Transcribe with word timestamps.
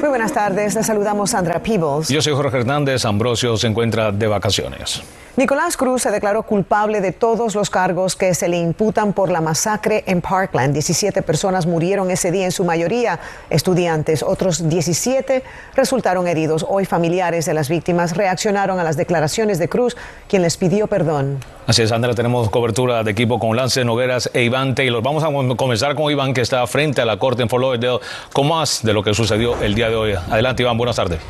Muy 0.00 0.10
buenas 0.10 0.32
tardes, 0.32 0.74
les 0.74 0.86
saludamos 0.86 1.30
Sandra 1.30 1.62
Peebles. 1.62 2.08
Yo 2.08 2.20
soy 2.20 2.34
Jorge 2.34 2.58
Hernández, 2.58 3.04
Ambrosio 3.04 3.56
se 3.56 3.66
encuentra 3.66 4.12
de 4.12 4.26
vacaciones. 4.26 5.02
Nicolás 5.36 5.76
Cruz 5.76 6.00
se 6.00 6.10
declaró 6.10 6.44
culpable 6.44 7.02
de 7.02 7.12
todos 7.12 7.54
los 7.54 7.68
cargos 7.68 8.16
que 8.16 8.32
se 8.32 8.48
le 8.48 8.56
imputan 8.56 9.12
por 9.12 9.30
la 9.30 9.42
masacre 9.42 10.02
en 10.06 10.22
Parkland. 10.22 10.72
17 10.72 11.20
personas 11.20 11.66
murieron 11.66 12.10
ese 12.10 12.30
día, 12.30 12.46
en 12.46 12.52
su 12.52 12.64
mayoría 12.64 13.20
estudiantes. 13.50 14.22
Otros 14.22 14.66
17 14.66 15.42
resultaron 15.74 16.26
heridos. 16.26 16.64
Hoy 16.66 16.86
familiares 16.86 17.44
de 17.44 17.52
las 17.52 17.68
víctimas 17.68 18.16
reaccionaron 18.16 18.80
a 18.80 18.84
las 18.84 18.96
declaraciones 18.96 19.58
de 19.58 19.68
Cruz, 19.68 19.94
quien 20.26 20.40
les 20.40 20.56
pidió 20.56 20.86
perdón. 20.86 21.38
Así 21.66 21.82
es, 21.82 21.90
Sandra, 21.90 22.14
tenemos 22.14 22.48
cobertura 22.48 23.02
de 23.02 23.10
equipo 23.10 23.38
con 23.38 23.56
Lance 23.56 23.84
Nogueras 23.84 24.30
e 24.32 24.44
Iván 24.44 24.74
Taylor. 24.74 25.02
Vamos 25.02 25.24
a 25.24 25.56
comenzar 25.56 25.96
con 25.96 26.10
Iván, 26.10 26.32
que 26.32 26.40
está 26.40 26.64
frente 26.66 27.02
a 27.02 27.04
la 27.04 27.18
corte 27.18 27.42
en 27.42 27.48
Fort 27.48 27.60
Lauderdale, 27.60 27.98
con 28.32 28.48
más 28.48 28.84
de 28.84 28.92
lo 28.92 29.02
que 29.02 29.12
sucedió 29.12 29.60
el 29.60 29.74
día 29.74 29.85
de 29.88 29.96
hoy. 29.96 30.14
Adelante, 30.30 30.62
Iván, 30.62 30.76
buenas 30.76 30.96
tardes. 30.96 31.20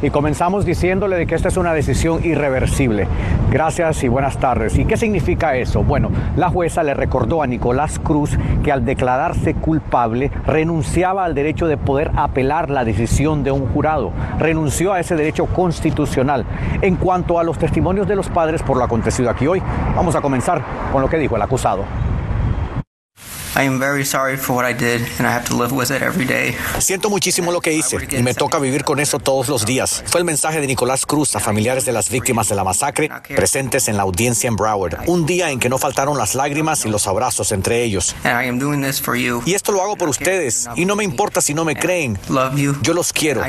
Y 0.00 0.10
comenzamos 0.10 0.64
diciéndole 0.64 1.16
de 1.16 1.26
que 1.26 1.34
esta 1.34 1.48
es 1.48 1.56
una 1.56 1.74
decisión 1.74 2.24
irreversible. 2.24 3.08
Gracias 3.50 4.04
y 4.04 4.08
buenas 4.08 4.38
tardes. 4.38 4.78
¿Y 4.78 4.84
qué 4.84 4.96
significa 4.96 5.56
eso? 5.56 5.82
Bueno, 5.82 6.12
la 6.36 6.50
jueza 6.50 6.84
le 6.84 6.94
recordó 6.94 7.42
a 7.42 7.48
Nicolás 7.48 7.98
Cruz 7.98 8.38
que 8.62 8.70
al 8.70 8.84
declararse 8.84 9.54
culpable 9.54 10.30
renunciaba 10.46 11.24
al 11.24 11.34
derecho 11.34 11.66
de 11.66 11.76
poder 11.76 12.12
apelar 12.14 12.70
la 12.70 12.84
decisión 12.84 13.42
de 13.42 13.50
un 13.50 13.66
jurado. 13.66 14.12
Renunció 14.38 14.92
a 14.92 15.00
ese 15.00 15.16
derecho 15.16 15.46
constitucional. 15.46 16.44
En 16.80 16.94
cuanto 16.94 17.40
a 17.40 17.42
los 17.42 17.58
testimonios 17.58 18.06
de 18.06 18.14
los 18.14 18.28
padres 18.28 18.62
por 18.62 18.76
lo 18.76 18.84
acontecido 18.84 19.30
aquí 19.30 19.48
hoy, 19.48 19.60
vamos 19.96 20.14
a 20.14 20.20
comenzar 20.20 20.62
con 20.92 21.02
lo 21.02 21.08
que 21.08 21.18
dijo 21.18 21.34
el 21.34 21.42
acusado. 21.42 21.84
Siento 26.78 27.10
muchísimo 27.10 27.50
lo 27.50 27.60
que 27.60 27.72
hice 27.72 27.96
y 28.10 28.22
me 28.22 28.32
toca 28.32 28.60
vivir 28.60 28.84
con 28.84 29.00
eso 29.00 29.18
todos 29.18 29.48
los 29.48 29.66
días. 29.66 30.04
Fue 30.06 30.20
el 30.20 30.24
mensaje 30.24 30.60
de 30.60 30.66
Nicolás 30.68 31.04
Cruz 31.04 31.34
a 31.34 31.40
familiares 31.40 31.84
de 31.84 31.92
las 31.92 32.08
víctimas 32.08 32.48
de 32.48 32.54
la 32.54 32.62
masacre 32.62 33.10
presentes 33.34 33.88
en 33.88 33.96
la 33.96 34.04
audiencia 34.04 34.46
en 34.46 34.54
Broward. 34.54 34.98
Un 35.08 35.26
día 35.26 35.50
en 35.50 35.58
que 35.58 35.68
no 35.68 35.78
faltaron 35.78 36.16
las 36.16 36.36
lágrimas 36.36 36.84
y 36.86 36.88
los 36.88 37.08
abrazos 37.08 37.50
entre 37.50 37.82
ellos. 37.82 38.14
Y 39.44 39.54
esto 39.54 39.72
lo 39.72 39.82
hago 39.82 39.96
por 39.96 40.08
ustedes 40.08 40.68
y 40.76 40.84
no 40.84 40.94
me 40.94 41.02
importa 41.02 41.40
si 41.40 41.52
no 41.52 41.64
me 41.64 41.74
creen. 41.74 42.16
Yo 42.82 42.94
los 42.94 43.12
quiero. 43.12 43.42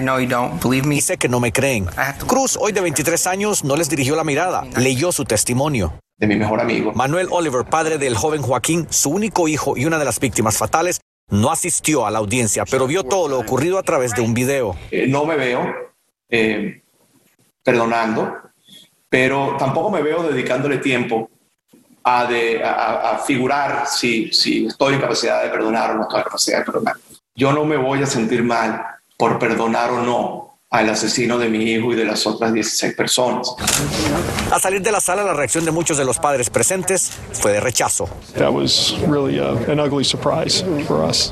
Y 0.97 1.01
sé 1.01 1.17
que 1.17 1.29
no 1.29 1.39
me 1.39 1.51
creen. 1.51 1.87
Cruz, 2.25 2.57
hoy 2.59 2.71
de 2.71 2.81
23 2.81 3.27
años, 3.27 3.63
no 3.63 3.75
les 3.75 3.89
dirigió 3.89 4.15
la 4.15 4.23
mirada, 4.23 4.65
leyó 4.75 5.11
su 5.11 5.25
testimonio 5.25 5.93
de 6.19 6.27
mi 6.27 6.35
mejor 6.35 6.59
amigo. 6.59 6.91
Manuel 6.93 7.27
Oliver, 7.31 7.65
padre 7.65 7.97
del 7.97 8.15
joven 8.15 8.41
Joaquín, 8.41 8.87
su 8.89 9.09
único 9.09 9.47
hijo 9.47 9.77
y 9.77 9.85
una 9.85 9.97
de 9.97 10.05
las 10.05 10.19
víctimas 10.19 10.57
fatales, 10.57 10.99
no 11.29 11.51
asistió 11.51 12.05
a 12.05 12.11
la 12.11 12.19
audiencia, 12.19 12.65
pero 12.69 12.87
vio 12.87 13.03
todo 13.03 13.27
lo 13.29 13.39
ocurrido 13.39 13.77
a 13.77 13.83
través 13.83 14.13
de 14.13 14.21
un 14.21 14.33
video. 14.33 14.75
Eh, 14.91 15.07
no 15.07 15.25
me 15.25 15.37
veo 15.37 15.65
eh, 16.27 16.81
perdonando, 17.63 18.35
pero 19.07 19.55
tampoco 19.57 19.89
me 19.89 20.01
veo 20.01 20.23
dedicándole 20.23 20.79
tiempo 20.79 21.29
a, 22.03 22.25
de, 22.25 22.61
a, 22.63 23.21
figurar 23.25 23.85
si, 23.87 24.31
si 24.33 24.65
estoy 24.65 24.95
en 24.95 25.01
capacidad 25.01 25.43
de 25.43 25.49
perdonar 25.49 25.91
o 25.91 25.93
no 25.95 26.01
estoy 26.03 26.19
en 26.19 26.23
capacidad 26.23 26.59
de 26.59 26.65
perdonar. 26.65 26.95
Yo 27.35 27.53
no 27.53 27.63
me 27.63 27.77
voy 27.77 28.01
a 28.01 28.05
sentir 28.05 28.43
mal 28.43 28.83
por 29.17 29.37
perdonar 29.39 29.91
o 29.91 30.01
no 30.01 30.48
al 30.71 30.87
asesino 30.87 31.39
de 31.39 31.49
mi 31.49 31.63
hijo 31.63 31.93
y 31.93 31.95
de 31.95 32.05
las 32.05 32.27
otras 32.27 32.53
16 32.53 32.93
personas. 32.93 33.55
Al 34.51 34.61
salir 34.61 34.81
de 34.83 34.91
la 34.91 35.01
sala, 35.01 35.23
la 35.23 35.33
reacción 35.33 35.65
de 35.65 35.71
muchos 35.71 35.97
de 35.97 36.05
los 36.05 36.19
padres 36.19 36.51
presentes 36.51 37.11
fue 37.33 37.53
de 37.53 37.59
rechazo. 37.59 38.07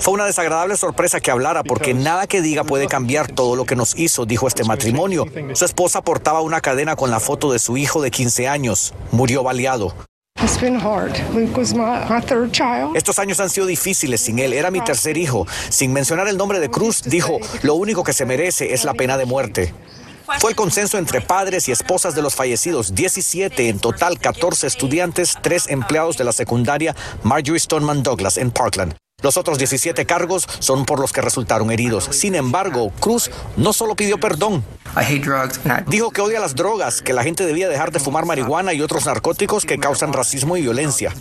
Fue 0.02 0.14
una 0.14 0.26
desagradable 0.26 0.76
sorpresa 0.76 1.20
que 1.20 1.30
hablara 1.30 1.64
porque 1.64 1.94
nada 1.94 2.26
que 2.26 2.42
diga 2.42 2.64
puede 2.64 2.88
cambiar 2.88 3.32
todo 3.32 3.56
lo 3.56 3.66
que 3.66 3.76
nos 3.76 3.98
hizo, 3.98 4.26
dijo 4.26 4.48
este 4.48 4.64
matrimonio. 4.64 5.26
Su 5.54 5.66
esposa 5.66 6.02
portaba 6.02 6.42
una 6.42 6.60
cadena 6.60 6.96
con 6.96 7.12
la 7.12 7.20
foto 7.20 7.52
de 7.52 7.60
su 7.60 7.78
hijo 7.78 8.02
de 8.02 8.10
15 8.10 8.48
años. 8.48 8.96
Murió 9.12 9.44
baleado. 9.44 9.94
Estos 12.96 13.20
años 13.20 13.40
han 13.40 13.50
sido 13.50 13.66
difíciles 13.66 14.22
sin 14.22 14.40
él. 14.40 14.54
Era 14.54 14.72
mi 14.72 14.82
tercer 14.82 15.18
hijo. 15.18 15.48
Sin 15.70 15.94
mencionar 15.94 16.28
el 16.28 16.38
nombre 16.38 16.60
de 16.60 16.70
Cruz, 16.70 17.04
dijo, 17.04 17.40
lo 17.64 17.76
único 17.76 18.04
que 18.04 18.14
se 18.14 18.26
merece 18.26 18.74
es 18.74 18.84
la 18.84 18.94
pena 18.94 19.18
de 19.18 19.26
muerte. 19.26 19.74
Fue 20.40 20.52
el 20.52 20.56
consenso 20.56 20.98
entre 20.98 21.22
padres 21.22 21.68
y 21.70 21.72
esposas 21.72 22.14
de 22.14 22.22
los 22.22 22.36
fallecidos, 22.36 22.94
17 22.94 23.70
en 23.70 23.80
total, 23.80 24.20
14 24.20 24.68
estudiantes, 24.68 25.38
3 25.42 25.70
empleados 25.70 26.18
de 26.18 26.26
la 26.26 26.34
secundaria 26.34 26.96
Marjorie 27.24 27.60
Stoneman 27.60 28.04
Douglas 28.04 28.38
en 28.38 28.52
Parkland. 28.52 29.07
Los 29.24 29.36
otros 29.36 29.58
17 29.58 30.06
cargos 30.06 30.48
son 30.60 30.86
por 30.86 31.00
los 31.00 31.12
que 31.12 31.22
resultaron 31.22 31.72
heridos. 31.72 32.08
Sin 32.12 32.36
embargo, 32.36 32.92
Cruz 33.00 33.32
no 33.56 33.74
solo 33.74 33.96
pidió 33.96 34.20
perdón. 34.20 34.64
Dijo 35.88 36.12
que 36.12 36.22
odia 36.22 36.40
las 36.40 36.54
drogas, 36.54 37.02
que 37.02 37.14
la 37.14 37.24
gente 37.24 37.44
debía 37.44 37.68
dejar 37.68 37.92
de 37.92 38.00
fumar 38.00 38.28
marihuana 38.28 38.74
y 38.74 38.82
otros 38.84 39.08
narcóticos 39.08 39.66
que 39.66 39.80
causan 39.80 40.14
racismo 40.14 40.56
y 40.56 40.62
violencia. 40.62 41.16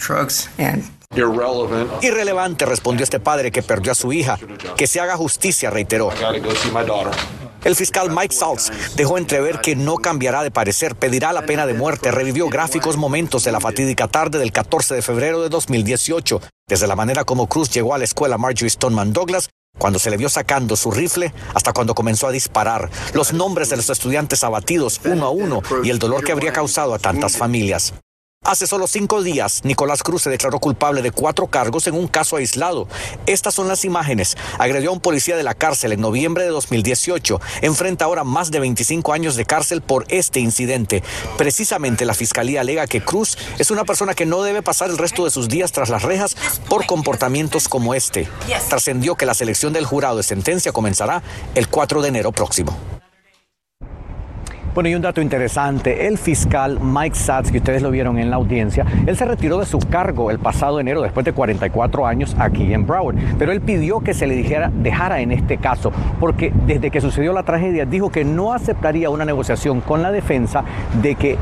Irrelevante, 2.03 2.67
respondió 2.67 3.03
este 3.03 3.19
padre 3.19 3.51
que 3.51 3.63
perdió 3.63 3.93
a 3.93 3.95
su 3.95 4.13
hija. 4.13 4.39
Que 4.77 4.87
se 4.87 5.01
haga 5.01 5.17
justicia, 5.17 5.71
reiteró. 5.71 6.11
El 7.67 7.75
fiscal 7.75 8.13
Mike 8.13 8.33
Saltz 8.33 8.71
dejó 8.95 9.19
entrever 9.19 9.61
que 9.61 9.75
no 9.75 9.97
cambiará 9.97 10.45
de 10.45 10.53
parecer, 10.53 10.95
pedirá 10.95 11.33
la 11.33 11.47
pena 11.47 11.67
de 11.67 11.75
muerte, 11.75 12.13
revivió 12.13 12.49
gráficos 12.49 12.97
momentos 12.97 13.43
de 13.43 13.51
la 13.51 13.59
fatídica 13.59 14.07
tarde 14.07 14.39
del 14.39 14.53
14 14.53 14.95
de 14.95 15.03
febrero 15.03 15.43
de 15.43 15.49
2018, 15.49 16.41
desde 16.69 16.87
la 16.87 16.95
manera 16.95 17.25
como 17.25 17.49
Cruz 17.49 17.69
llegó 17.71 17.93
a 17.93 17.99
la 17.99 18.05
escuela 18.05 18.39
Marjorie 18.39 18.71
Stoneman 18.71 19.13
Douglas 19.13 19.51
cuando 19.77 19.99
se 19.99 20.11
le 20.11 20.17
vio 20.17 20.29
sacando 20.29 20.77
su 20.77 20.93
rifle 20.93 21.35
hasta 21.55 21.73
cuando 21.73 21.97
comenzó 21.97 22.29
a 22.29 22.31
disparar, 22.33 22.89
los 23.15 23.33
nombres 23.33 23.69
de 23.69 23.77
los 23.79 23.91
estudiantes 23.91 24.45
abatidos 24.45 25.01
uno 25.05 25.27
a 25.27 25.31
uno 25.31 25.61
y 25.83 25.91
el 25.91 25.99
dolor 25.99 26.23
que 26.23 26.31
habría 26.31 26.53
causado 26.53 26.95
a 26.95 27.01
tantas 27.01 27.37
familias. 27.37 27.95
Hace 28.47 28.69
solo 28.69 28.87
cinco 28.87 29.25
días, 29.25 29.63
Nicolás 29.65 30.05
Cruz 30.05 30.23
se 30.23 30.31
declaró 30.31 30.61
culpable 30.61 31.03
de 31.03 31.11
cuatro 31.11 31.49
cargos 31.49 31.89
en 31.89 31.95
un 31.95 32.07
caso 32.07 32.37
aislado. 32.37 32.87
Estas 33.27 33.55
son 33.55 33.67
las 33.67 33.85
imágenes. 33.85 34.37
Agredió 34.61 34.91
a 34.91 34.93
un 34.93 35.01
policía 35.01 35.37
de 35.37 35.43
la 35.43 35.55
cárcel 35.55 35.91
en 35.91 36.01
noviembre 36.01 36.45
de 36.45 36.51
2018. 36.51 37.41
Enfrenta 37.63 38.05
ahora 38.05 38.23
más 38.23 38.53
de 38.53 38.61
25 38.61 39.13
años 39.13 39.35
de 39.35 39.47
cárcel 39.47 39.83
por 39.83 40.05
este 40.11 40.39
incidente. 40.39 41.03
Precisamente 41.37 42.05
la 42.05 42.15
fiscalía 42.15 42.61
alega 42.61 42.87
que 42.87 43.03
Cruz 43.03 43.37
es 43.59 43.73
una 43.73 43.85
persona 43.85 44.15
que 44.15 44.27
no 44.27 44.45
debe 44.45 44.63
pasar 44.63 44.91
el 44.91 44.99
resto 44.99 45.25
de 45.25 45.33
sus 45.33 45.49
días 45.49 45.73
tras 45.73 45.89
las 45.89 46.03
rejas 46.03 46.37
por 46.69 46.87
comportamientos 46.87 47.67
como 47.67 47.95
este. 47.95 48.29
Trascendió 48.69 49.17
que 49.17 49.27
la 49.27 49.35
selección 49.35 49.73
del 49.73 49.87
jurado 49.87 50.19
de 50.19 50.23
sentencia 50.23 50.71
comenzará 50.71 51.21
el 51.57 51.67
4 51.67 52.01
de 52.01 52.09
enero 52.11 52.31
próximo. 52.31 52.96
Bueno, 54.77 54.91
y 54.91 54.95
un 54.95 55.01
dato 55.01 55.23
interesante, 55.23 56.07
el 56.07 56.19
fiscal 56.19 56.79
Mike 56.83 57.17
Satz, 57.17 57.51
que 57.51 57.57
ustedes 57.57 57.81
lo 57.81 57.91
vieron 57.91 58.19
en 58.19 58.29
la 58.29 58.37
audiencia, 58.37 58.85
él 59.07 59.17
se 59.17 59.25
retiró 59.25 59.59
de 59.59 59.65
su 59.65 59.79
cargo 59.79 60.31
el 60.31 60.39
pasado 60.39 60.79
enero 60.79 61.01
después 61.01 61.25
de 61.25 61.33
44 61.33 62.07
años 62.07 62.37
aquí 62.39 62.75
en 62.75 62.87
Broward, 62.87 63.17
pero 63.39 63.53
él 63.53 63.63
pidió 63.63 64.01
que 64.01 64.13
se 64.13 64.27
le 64.27 64.35
dijera, 64.35 64.71
dejara 64.71 65.21
en 65.21 65.33
este 65.33 65.57
caso, 65.57 65.93
porque 66.21 66.53
desde 66.67 66.91
que 66.91 67.01
sucedió 67.01 67.33
la 67.33 67.43
tragedia 67.43 67.87
dijo 67.87 68.11
que 68.11 68.27
no 68.27 68.53
aceptaría 68.53 69.09
una 69.09 69.25
negociación 69.25 69.81
con 69.81 70.03
la 70.03 70.13
defensa 70.13 70.63
de 71.01 71.15
que 71.15 71.39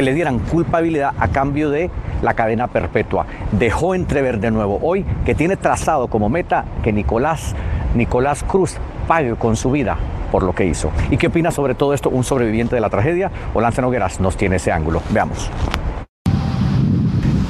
le 0.00 0.14
dieran 0.14 0.38
culpabilidad 0.38 1.14
a 1.18 1.26
cambio 1.26 1.70
de 1.70 1.90
la 2.22 2.34
cadena 2.34 2.68
perpetua. 2.68 3.26
Dejó 3.50 3.96
entrever 3.96 4.38
de 4.38 4.52
nuevo 4.52 4.78
hoy 4.82 5.04
que 5.24 5.34
tiene 5.34 5.56
trazado 5.56 6.06
como 6.06 6.28
meta 6.28 6.64
que 6.84 6.92
Nicolás, 6.92 7.56
Nicolás 7.96 8.44
Cruz 8.44 8.76
pague 9.08 9.34
con 9.34 9.56
su 9.56 9.72
vida 9.72 9.96
por 10.30 10.42
lo 10.42 10.54
que 10.54 10.66
hizo. 10.66 10.90
¿Y 11.10 11.16
qué 11.16 11.28
opina 11.28 11.50
sobre 11.50 11.74
todo 11.74 11.94
esto 11.94 12.10
un 12.10 12.24
sobreviviente 12.24 12.74
de 12.74 12.80
la 12.80 12.90
tragedia? 12.90 13.30
Olance 13.54 13.82
Nogueras 13.82 14.20
nos 14.20 14.36
tiene 14.36 14.56
ese 14.56 14.72
ángulo. 14.72 15.02
Veamos. 15.10 15.50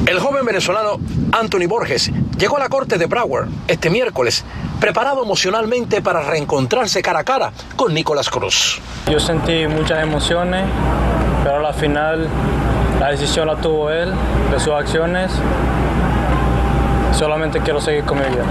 El 0.06 0.20
joven 0.20 0.46
venezolano 0.46 0.98
Anthony 1.32 1.66
Borges 1.68 2.10
llegó 2.38 2.56
a 2.56 2.60
la 2.60 2.70
corte 2.70 2.96
de 2.96 3.04
Broward 3.04 3.48
este 3.66 3.90
miércoles, 3.90 4.42
preparado 4.80 5.22
emocionalmente 5.22 6.00
para 6.00 6.22
reencontrarse 6.22 7.02
cara 7.02 7.18
a 7.18 7.24
cara 7.24 7.52
con 7.76 7.92
Nicolás 7.92 8.30
Cruz. 8.30 8.80
Yo 9.10 9.20
sentí 9.20 9.66
muchas 9.66 10.02
emociones, 10.02 10.64
pero 11.44 11.66
al 11.66 11.74
final 11.74 12.26
la 12.98 13.10
decisión 13.10 13.48
la 13.48 13.56
tuvo 13.56 13.90
él, 13.90 14.10
de 14.50 14.58
sus 14.58 14.72
acciones. 14.72 15.30
Solamente 17.12 17.60
quiero 17.60 17.78
seguir 17.78 18.04
con 18.04 18.18
mi 18.18 18.24
vida. 18.24 18.44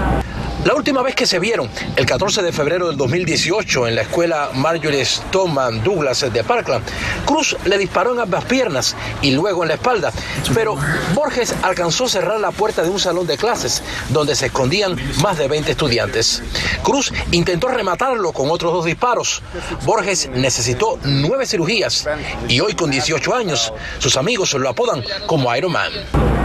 La 0.68 0.74
última 0.74 1.00
vez 1.00 1.14
que 1.14 1.24
se 1.24 1.38
vieron, 1.38 1.70
el 1.96 2.04
14 2.04 2.42
de 2.42 2.52
febrero 2.52 2.88
del 2.88 2.98
2018, 2.98 3.88
en 3.88 3.94
la 3.94 4.02
escuela 4.02 4.50
Marjorie 4.52 5.02
Stoneman 5.02 5.82
Douglas 5.82 6.30
de 6.30 6.44
Parkland, 6.44 6.84
Cruz 7.24 7.56
le 7.64 7.78
disparó 7.78 8.12
en 8.12 8.20
ambas 8.20 8.44
piernas 8.44 8.94
y 9.22 9.30
luego 9.30 9.62
en 9.62 9.68
la 9.68 9.76
espalda, 9.76 10.12
pero 10.52 10.76
Borges 11.14 11.54
alcanzó 11.62 12.04
a 12.04 12.08
cerrar 12.10 12.38
la 12.38 12.50
puerta 12.50 12.82
de 12.82 12.90
un 12.90 13.00
salón 13.00 13.26
de 13.26 13.38
clases 13.38 13.82
donde 14.10 14.36
se 14.36 14.46
escondían 14.46 14.94
más 15.22 15.38
de 15.38 15.48
20 15.48 15.70
estudiantes. 15.70 16.42
Cruz 16.82 17.14
intentó 17.32 17.68
rematarlo 17.68 18.32
con 18.32 18.50
otros 18.50 18.70
dos 18.70 18.84
disparos. 18.84 19.40
Borges 19.86 20.28
necesitó 20.34 20.98
nueve 21.02 21.46
cirugías 21.46 22.06
y 22.46 22.60
hoy 22.60 22.74
con 22.74 22.90
18 22.90 23.34
años, 23.34 23.72
sus 24.00 24.18
amigos 24.18 24.52
lo 24.52 24.68
apodan 24.68 25.02
como 25.24 25.56
Iron 25.56 25.72
Man. 25.72 25.92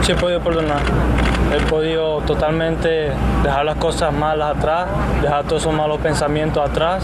He 0.08 0.16
podido 0.16 0.42
perdonar. 0.42 1.33
He 1.54 1.60
podido 1.68 2.22
totalmente 2.22 3.12
dejar 3.44 3.66
las 3.66 3.78
cosas 3.78 4.12
malas 4.12 4.58
atrás, 4.58 4.88
dejar 5.22 5.44
todos 5.46 5.62
esos 5.62 5.74
malos 5.74 6.00
pensamientos 6.00 6.68
atrás 6.68 7.04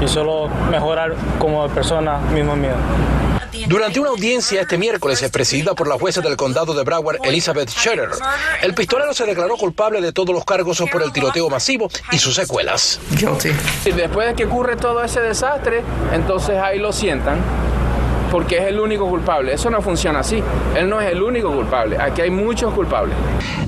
y 0.00 0.06
solo 0.06 0.48
mejorar 0.70 1.14
como 1.38 1.66
persona 1.68 2.18
mismo 2.18 2.54
mío. 2.54 2.74
Durante 3.66 3.98
una 3.98 4.10
audiencia 4.10 4.60
este 4.60 4.78
miércoles 4.78 5.28
presidida 5.32 5.74
por 5.74 5.88
la 5.88 5.98
jueza 5.98 6.20
del 6.20 6.36
condado 6.36 6.74
de 6.74 6.84
Broward, 6.84 7.18
Elizabeth 7.24 7.70
Scherer, 7.70 8.10
el 8.62 8.72
pistolero 8.74 9.12
se 9.12 9.26
declaró 9.26 9.56
culpable 9.56 10.00
de 10.00 10.12
todos 10.12 10.32
los 10.34 10.44
cargos 10.44 10.82
por 10.92 11.02
el 11.02 11.12
tiroteo 11.12 11.50
masivo 11.50 11.88
y 12.12 12.18
sus 12.18 12.36
secuelas. 12.36 13.00
Y 13.84 13.90
después 13.90 14.28
de 14.28 14.34
que 14.34 14.44
ocurre 14.44 14.76
todo 14.76 15.02
ese 15.02 15.20
desastre, 15.20 15.82
entonces 16.12 16.56
ahí 16.56 16.78
lo 16.78 16.92
sientan 16.92 17.38
porque 18.30 18.58
es 18.58 18.64
el 18.64 18.80
único 18.80 19.08
culpable. 19.08 19.52
Eso 19.52 19.70
no 19.70 19.80
funciona 19.82 20.20
así. 20.20 20.42
Él 20.76 20.88
no 20.88 21.00
es 21.00 21.10
el 21.10 21.22
único 21.22 21.52
culpable. 21.52 21.98
Aquí 21.98 22.22
hay 22.22 22.30
muchos 22.30 22.72
culpables. 22.74 23.16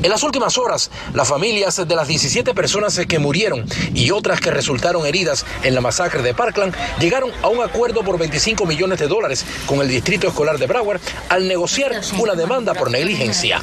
En 0.02 0.10
las 0.10 0.22
últimas 0.22 0.58
horas, 0.58 0.90
las 1.14 1.28
familias 1.28 1.76
de 1.86 1.96
las 1.96 2.08
17 2.08 2.54
personas 2.54 2.98
que 3.06 3.18
murieron 3.18 3.64
y 3.94 4.10
otras 4.10 4.40
que 4.40 4.50
resultaron 4.50 5.06
heridas 5.06 5.44
en 5.62 5.74
la 5.74 5.80
masacre 5.80 6.22
de 6.22 6.34
Parkland 6.34 6.74
llegaron 6.98 7.30
a 7.42 7.48
un 7.48 7.62
acuerdo 7.62 8.02
por 8.02 8.18
25 8.18 8.66
millones 8.66 8.98
de 8.98 9.08
dólares 9.08 9.44
con 9.66 9.80
el 9.80 9.88
Distrito 9.88 10.28
Escolar 10.28 10.58
de 10.58 10.66
Broward 10.66 11.00
al 11.28 11.48
negociar 11.48 11.92
una 12.18 12.34
demanda 12.34 12.74
por 12.74 12.90
negligencia. 12.90 13.62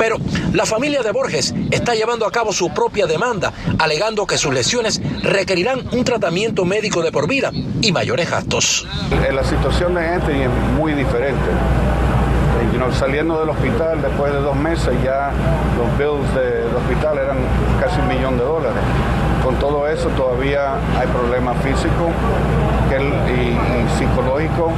Pero 0.00 0.16
la 0.54 0.64
familia 0.64 1.02
de 1.02 1.12
Borges 1.12 1.54
está 1.70 1.94
llevando 1.94 2.24
a 2.24 2.32
cabo 2.32 2.54
su 2.54 2.72
propia 2.72 3.06
demanda, 3.06 3.52
alegando 3.78 4.26
que 4.26 4.38
sus 4.38 4.54
lesiones 4.54 4.98
requerirán 5.22 5.80
un 5.92 6.04
tratamiamiento 6.04 6.64
médico 6.64 7.02
de 7.02 7.12
por 7.12 7.28
vida 7.28 7.50
y 7.82 7.92
mayores 7.92 8.30
gastos. 8.30 8.88
La 9.30 9.44
situación 9.44 9.94
de 9.94 10.08
Anthony 10.08 10.44
es 10.44 10.78
muy 10.78 10.94
diferente. 10.94 11.50
saliendo 12.98 13.38
del 13.40 13.50
hospital 13.50 14.00
después 14.00 14.32
de 14.32 14.40
dos 14.40 14.56
meses 14.56 14.90
ya 15.04 15.32
los 15.76 15.98
bills 15.98 16.34
del 16.34 16.74
hospital 16.74 17.18
eran 17.18 17.36
casi 17.78 18.00
un 18.00 18.08
millón 18.08 18.38
de 18.38 18.44
dólares. 18.44 18.82
Con 19.44 19.58
todo 19.58 19.86
eso 19.86 20.08
todavía 20.16 20.76
hay 20.98 21.06
problemas 21.08 21.62
físicos 21.62 22.08
y, 22.88 23.32
y 23.32 23.98
psicológicos 23.98 24.72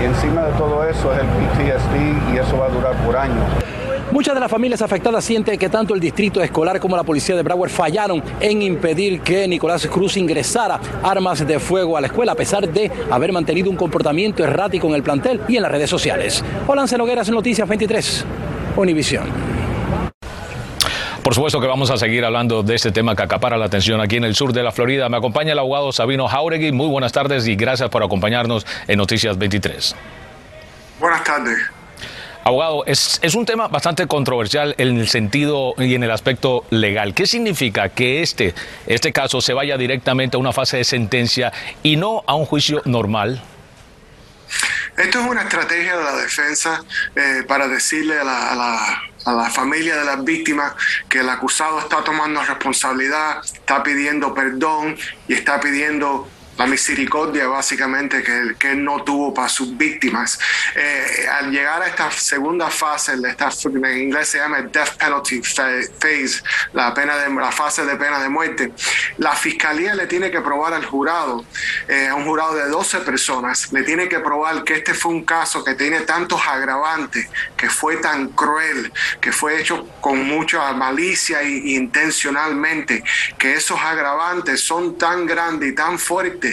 y 0.00 0.04
encima 0.04 0.42
de 0.42 0.52
todo 0.54 0.84
eso 0.84 1.12
es 1.12 1.20
el 1.20 1.26
PTSD 1.26 2.34
y 2.34 2.38
eso 2.38 2.58
va 2.58 2.66
a 2.66 2.70
durar 2.70 2.94
por 3.04 3.16
años. 3.16 3.63
Muchas 4.14 4.32
de 4.32 4.38
las 4.38 4.48
familias 4.48 4.80
afectadas 4.80 5.24
sienten 5.24 5.58
que 5.58 5.68
tanto 5.68 5.92
el 5.92 5.98
distrito 5.98 6.40
escolar 6.40 6.78
como 6.78 6.96
la 6.96 7.02
policía 7.02 7.34
de 7.34 7.42
Broward 7.42 7.68
fallaron 7.68 8.22
en 8.38 8.62
impedir 8.62 9.20
que 9.22 9.48
Nicolás 9.48 9.88
Cruz 9.88 10.16
ingresara 10.16 10.78
armas 11.02 11.44
de 11.44 11.58
fuego 11.58 11.96
a 11.96 12.00
la 12.00 12.06
escuela, 12.06 12.30
a 12.30 12.34
pesar 12.36 12.68
de 12.68 12.92
haber 13.10 13.32
mantenido 13.32 13.68
un 13.68 13.76
comportamiento 13.76 14.44
errático 14.44 14.86
en 14.86 14.94
el 14.94 15.02
plantel 15.02 15.40
y 15.48 15.56
en 15.56 15.62
las 15.64 15.72
redes 15.72 15.90
sociales. 15.90 16.44
Hola, 16.68 16.86
Nogueras, 16.96 17.28
Noticias 17.28 17.68
23, 17.68 18.24
Univisión. 18.76 19.24
Por 21.24 21.34
supuesto 21.34 21.60
que 21.60 21.66
vamos 21.66 21.90
a 21.90 21.96
seguir 21.96 22.24
hablando 22.24 22.62
de 22.62 22.76
este 22.76 22.92
tema 22.92 23.16
que 23.16 23.24
acapara 23.24 23.56
la 23.56 23.64
atención 23.64 24.00
aquí 24.00 24.14
en 24.14 24.22
el 24.22 24.36
sur 24.36 24.52
de 24.52 24.62
la 24.62 24.70
Florida. 24.70 25.08
Me 25.08 25.16
acompaña 25.16 25.54
el 25.54 25.58
abogado 25.58 25.90
Sabino 25.90 26.28
Jauregui. 26.28 26.70
Muy 26.70 26.86
buenas 26.86 27.10
tardes 27.10 27.48
y 27.48 27.56
gracias 27.56 27.88
por 27.88 28.04
acompañarnos 28.04 28.64
en 28.86 28.96
Noticias 28.96 29.36
23. 29.36 29.96
Buenas 31.00 31.24
tardes. 31.24 31.73
Abogado, 32.46 32.84
es, 32.84 33.34
un 33.34 33.46
tema 33.46 33.68
bastante 33.68 34.06
controversial 34.06 34.74
en 34.76 34.98
el 34.98 35.08
sentido 35.08 35.72
y 35.78 35.94
en 35.94 36.02
el 36.02 36.10
aspecto 36.10 36.66
legal. 36.68 37.14
¿Qué 37.14 37.26
significa 37.26 37.88
que 37.88 38.22
este, 38.22 38.54
este 38.86 39.14
caso 39.14 39.40
se 39.40 39.54
vaya 39.54 39.78
directamente 39.78 40.36
a 40.36 40.40
una 40.40 40.52
fase 40.52 40.76
de 40.76 40.84
sentencia 40.84 41.54
y 41.82 41.96
no 41.96 42.22
a 42.26 42.34
un 42.34 42.44
juicio 42.44 42.82
normal? 42.84 43.42
Esto 44.98 45.20
es 45.20 45.26
una 45.26 45.42
estrategia 45.42 45.96
de 45.96 46.04
la 46.04 46.16
defensa 46.16 46.84
eh, 47.16 47.44
para 47.48 47.66
decirle 47.66 48.18
a 48.18 48.24
la, 48.24 49.02
a 49.24 49.32
la 49.32 49.50
familia 49.50 49.96
de 49.96 50.04
las 50.04 50.22
víctimas 50.22 50.74
que 51.08 51.20
el 51.20 51.28
acusado 51.30 51.78
está 51.80 52.04
tomando 52.04 52.44
responsabilidad, 52.44 53.42
está 53.42 53.82
pidiendo 53.82 54.34
perdón 54.34 54.96
y 55.28 55.32
está 55.32 55.60
pidiendo 55.60 56.28
la 56.56 56.66
misericordia 56.66 57.46
básicamente 57.46 58.22
que, 58.22 58.54
que 58.58 58.74
no 58.74 59.02
tuvo 59.02 59.34
para 59.34 59.48
sus 59.48 59.76
víctimas. 59.76 60.38
Eh, 60.74 61.26
al 61.28 61.50
llegar 61.50 61.82
a 61.82 61.88
esta 61.88 62.10
segunda 62.10 62.70
fase, 62.70 63.14
esta, 63.26 63.50
en 63.64 63.98
inglés 63.98 64.28
se 64.28 64.38
llama 64.38 64.62
death 64.62 64.96
penalty 64.96 65.42
phase, 65.42 66.42
la, 66.72 66.94
pena 66.94 67.16
de, 67.16 67.30
la 67.30 67.50
fase 67.50 67.84
de 67.84 67.96
pena 67.96 68.20
de 68.20 68.28
muerte, 68.28 68.72
la 69.18 69.34
fiscalía 69.34 69.94
le 69.94 70.06
tiene 70.06 70.30
que 70.30 70.40
probar 70.40 70.74
al 70.74 70.84
jurado, 70.84 71.44
eh, 71.88 72.08
a 72.08 72.14
un 72.14 72.24
jurado 72.24 72.54
de 72.54 72.68
12 72.68 73.00
personas, 73.00 73.72
le 73.72 73.82
tiene 73.82 74.08
que 74.08 74.20
probar 74.20 74.64
que 74.64 74.74
este 74.74 74.94
fue 74.94 75.12
un 75.12 75.24
caso 75.24 75.64
que 75.64 75.74
tiene 75.74 76.00
tantos 76.02 76.40
agravantes, 76.46 77.28
que 77.56 77.68
fue 77.68 77.96
tan 77.96 78.28
cruel, 78.28 78.92
que 79.20 79.32
fue 79.32 79.60
hecho 79.60 79.88
con 80.00 80.24
mucha 80.24 80.72
malicia 80.72 81.42
e 81.42 81.48
intencionalmente, 81.48 83.02
que 83.38 83.54
esos 83.54 83.80
agravantes 83.80 84.60
son 84.60 84.96
tan 84.96 85.26
grandes 85.26 85.70
y 85.70 85.74
tan 85.74 85.98
fuertes 85.98 86.43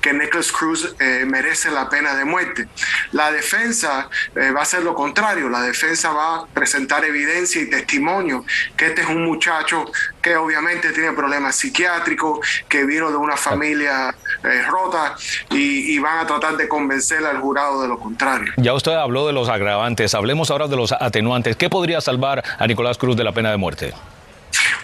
que 0.00 0.12
Nicholas 0.12 0.52
Cruz 0.52 0.94
eh, 0.98 1.24
merece 1.26 1.70
la 1.70 1.88
pena 1.88 2.14
de 2.14 2.24
muerte. 2.24 2.68
La 3.12 3.30
defensa 3.30 4.08
eh, 4.34 4.50
va 4.50 4.60
a 4.60 4.62
hacer 4.62 4.82
lo 4.82 4.94
contrario, 4.94 5.48
la 5.48 5.62
defensa 5.62 6.12
va 6.12 6.36
a 6.36 6.46
presentar 6.46 7.04
evidencia 7.04 7.60
y 7.60 7.70
testimonio 7.70 8.44
que 8.76 8.86
este 8.86 9.02
es 9.02 9.08
un 9.08 9.24
muchacho 9.24 9.84
que 10.22 10.36
obviamente 10.36 10.92
tiene 10.92 11.12
problemas 11.12 11.56
psiquiátricos, 11.56 12.40
que 12.68 12.84
vino 12.84 13.10
de 13.10 13.16
una 13.16 13.36
familia 13.36 14.14
eh, 14.42 14.62
rota 14.68 15.14
y, 15.50 15.94
y 15.94 15.98
van 15.98 16.18
a 16.18 16.26
tratar 16.26 16.56
de 16.56 16.68
convencer 16.68 17.24
al 17.24 17.38
jurado 17.40 17.82
de 17.82 17.88
lo 17.88 17.98
contrario. 17.98 18.52
Ya 18.56 18.74
usted 18.74 18.92
habló 18.92 19.26
de 19.26 19.32
los 19.32 19.48
agravantes, 19.48 20.14
hablemos 20.14 20.50
ahora 20.50 20.66
de 20.66 20.76
los 20.76 20.92
atenuantes. 20.92 21.56
¿Qué 21.56 21.70
podría 21.70 22.00
salvar 22.00 22.42
a 22.58 22.66
Nicolás 22.66 22.98
Cruz 22.98 23.16
de 23.16 23.24
la 23.24 23.32
pena 23.32 23.50
de 23.50 23.56
muerte? 23.56 23.94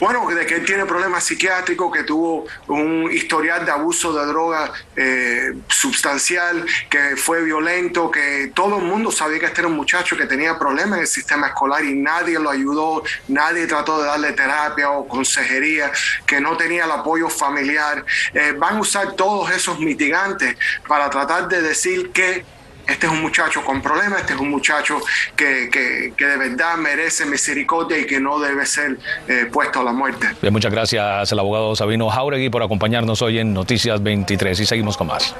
Bueno, 0.00 0.26
de 0.28 0.46
que 0.46 0.56
él 0.56 0.64
tiene 0.64 0.86
problemas 0.86 1.24
psiquiátricos, 1.24 1.92
que 1.92 2.04
tuvo 2.04 2.46
un 2.68 3.10
historial 3.12 3.64
de 3.64 3.70
abuso 3.70 4.12
de 4.12 4.26
droga 4.26 4.72
eh, 4.96 5.52
sustancial, 5.68 6.64
que 6.88 7.16
fue 7.16 7.42
violento, 7.42 8.10
que 8.10 8.52
todo 8.54 8.78
el 8.78 8.84
mundo 8.84 9.10
sabía 9.10 9.38
que 9.38 9.46
este 9.46 9.60
era 9.60 9.68
un 9.68 9.76
muchacho 9.76 10.16
que 10.16 10.26
tenía 10.26 10.58
problemas 10.58 10.96
en 10.96 11.02
el 11.02 11.06
sistema 11.06 11.48
escolar 11.48 11.84
y 11.84 11.94
nadie 11.94 12.38
lo 12.38 12.50
ayudó, 12.50 13.02
nadie 13.28 13.66
trató 13.66 14.00
de 14.00 14.06
darle 14.06 14.32
terapia 14.32 14.90
o 14.90 15.06
consejería, 15.06 15.92
que 16.26 16.40
no 16.40 16.56
tenía 16.56 16.84
el 16.84 16.90
apoyo 16.90 17.28
familiar. 17.28 18.04
Eh, 18.34 18.54
van 18.58 18.76
a 18.76 18.80
usar 18.80 19.12
todos 19.12 19.50
esos 19.50 19.78
mitigantes 19.78 20.56
para 20.86 21.08
tratar 21.10 21.48
de 21.48 21.62
decir 21.62 22.10
que 22.10 22.44
este 22.86 23.06
es 23.06 23.12
un 23.12 23.22
muchacho 23.22 23.64
con 23.64 23.80
problemas, 23.80 24.20
este 24.20 24.34
es 24.34 24.40
un 24.40 24.50
muchacho 24.50 25.00
que, 25.36 25.68
de 26.16 26.36
verdad 26.36 26.76
merece 26.76 27.26
misericordia 27.26 27.98
y 27.98 28.06
que 28.06 28.20
no 28.20 28.38
debe 28.38 28.66
ser 28.66 28.98
eh, 29.28 29.46
puesto 29.50 29.80
a 29.80 29.84
la 29.84 29.92
muerte. 29.92 30.28
Bien, 30.40 30.52
muchas 30.52 30.72
gracias 30.72 31.32
al 31.32 31.38
abogado 31.38 31.74
Sabino 31.76 32.08
Jauregui 32.08 32.50
por 32.50 32.62
acompañarnos 32.62 33.22
hoy 33.22 33.38
en 33.38 33.52
Noticias 33.52 34.02
23 34.02 34.60
y 34.60 34.66
seguimos 34.66 34.96
con 34.96 35.08
más. 35.08 35.34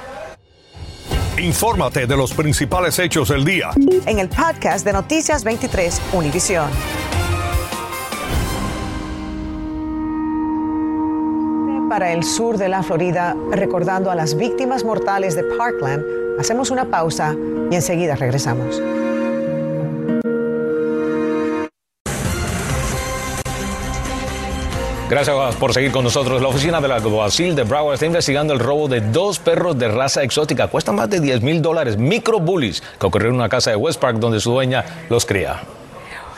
Infórmate 1.37 2.05
de 2.05 2.15
los 2.15 2.33
principales 2.33 2.99
hechos 2.99 3.29
del 3.29 3.43
día. 3.43 3.71
En 4.05 4.19
el 4.19 4.29
podcast 4.29 4.85
de 4.85 4.93
Noticias 4.93 5.43
23, 5.43 6.01
Univisión. 6.13 6.69
Para 11.89 12.13
el 12.13 12.23
sur 12.23 12.57
de 12.57 12.69
la 12.69 12.81
Florida, 12.81 13.35
recordando 13.51 14.09
a 14.09 14.15
las 14.15 14.35
víctimas 14.35 14.83
mortales 14.83 15.35
de 15.35 15.43
Parkland, 15.43 16.22
Hacemos 16.39 16.71
una 16.71 16.85
pausa 16.85 17.35
y 17.69 17.75
enseguida 17.75 18.15
regresamos. 18.15 18.81
Gracias 25.09 25.55
por 25.57 25.73
seguir 25.73 25.91
con 25.91 26.03
nosotros. 26.03 26.41
La 26.41 26.47
oficina 26.47 26.81
de 26.81 26.87
la 26.87 26.95
alguacil 26.95 27.55
de 27.55 27.63
Broward 27.63 27.93
está 27.93 28.07
investigando 28.07 28.51
el 28.51 28.59
robo 28.59 28.87
de 28.87 28.99
dos 28.99 29.37
perros 29.37 29.77
de 29.77 29.87
raza 29.87 30.23
exótica. 30.23 30.67
Cuesta 30.69 30.91
más 30.91 31.07
de 31.07 31.19
10 31.19 31.41
mil 31.43 31.61
dólares, 31.61 31.97
micro 31.97 32.39
bullies, 32.39 32.81
que 32.99 33.05
ocurrió 33.05 33.29
en 33.29 33.35
una 33.35 33.47
casa 33.47 33.69
de 33.69 33.75
West 33.75 33.99
Park 33.99 34.17
donde 34.17 34.39
su 34.39 34.51
dueña 34.51 34.83
los 35.09 35.27
cría. 35.27 35.61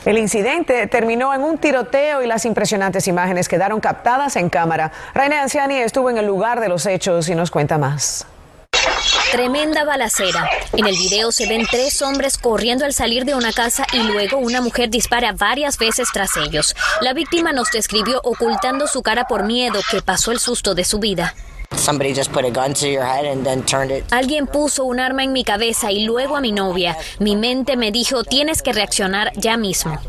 El 0.04 0.18
incidente 0.18 0.88
terminó 0.88 1.34
en 1.34 1.42
un 1.42 1.58
tiroteo 1.58 2.22
y 2.22 2.28
las 2.28 2.46
impresionantes 2.46 3.08
imágenes 3.08 3.48
quedaron 3.48 3.80
captadas 3.80 4.36
en 4.36 4.50
cámara. 4.50 4.92
René 5.14 5.38
Anciani 5.38 5.78
estuvo 5.78 6.10
en 6.10 6.18
el 6.18 6.28
lugar 6.28 6.60
de 6.60 6.68
los 6.68 6.86
hechos 6.86 7.30
y 7.30 7.36
nos 7.36 7.52
cuenta 7.52 7.78
más. 7.78 8.28
Tremenda 9.36 9.84
balacera. 9.84 10.50
En 10.78 10.88
el 10.88 10.96
video 10.96 11.30
se 11.30 11.46
ven 11.46 11.68
tres 11.70 12.02
hombres 12.02 12.38
corriendo 12.38 12.86
al 12.86 12.94
salir 12.94 13.26
de 13.26 13.36
una 13.36 13.52
casa 13.52 13.86
y 13.92 13.98
luego 13.98 14.38
una 14.38 14.62
mujer 14.62 14.90
dispara 14.90 15.34
varias 15.34 15.78
veces 15.78 16.08
tras 16.14 16.38
ellos. 16.38 16.74
La 17.02 17.12
víctima 17.12 17.52
nos 17.52 17.70
describió 17.70 18.22
ocultando 18.24 18.88
su 18.88 19.04
cara 19.04 19.26
por 19.28 19.44
miedo 19.44 19.82
que 19.92 20.02
pasó 20.02 20.32
el 20.32 20.40
susto 20.40 20.74
de 20.74 20.86
su 20.86 21.00
vida. 21.00 21.36
Alguien 24.10 24.48
puso 24.48 24.86
un 24.86 25.02
arma 25.02 25.26
en 25.26 25.34
mi 25.34 25.44
cabeza 25.44 25.92
y 25.92 26.06
luego 26.06 26.38
a 26.38 26.40
mi 26.40 26.54
novia. 26.54 26.96
Mi 27.20 27.36
mente 27.36 27.76
me 27.76 27.92
dijo, 27.92 28.24
tienes 28.24 28.62
que 28.62 28.72
reaccionar 28.72 29.34
ya 29.36 29.58
mismo. 29.58 30.00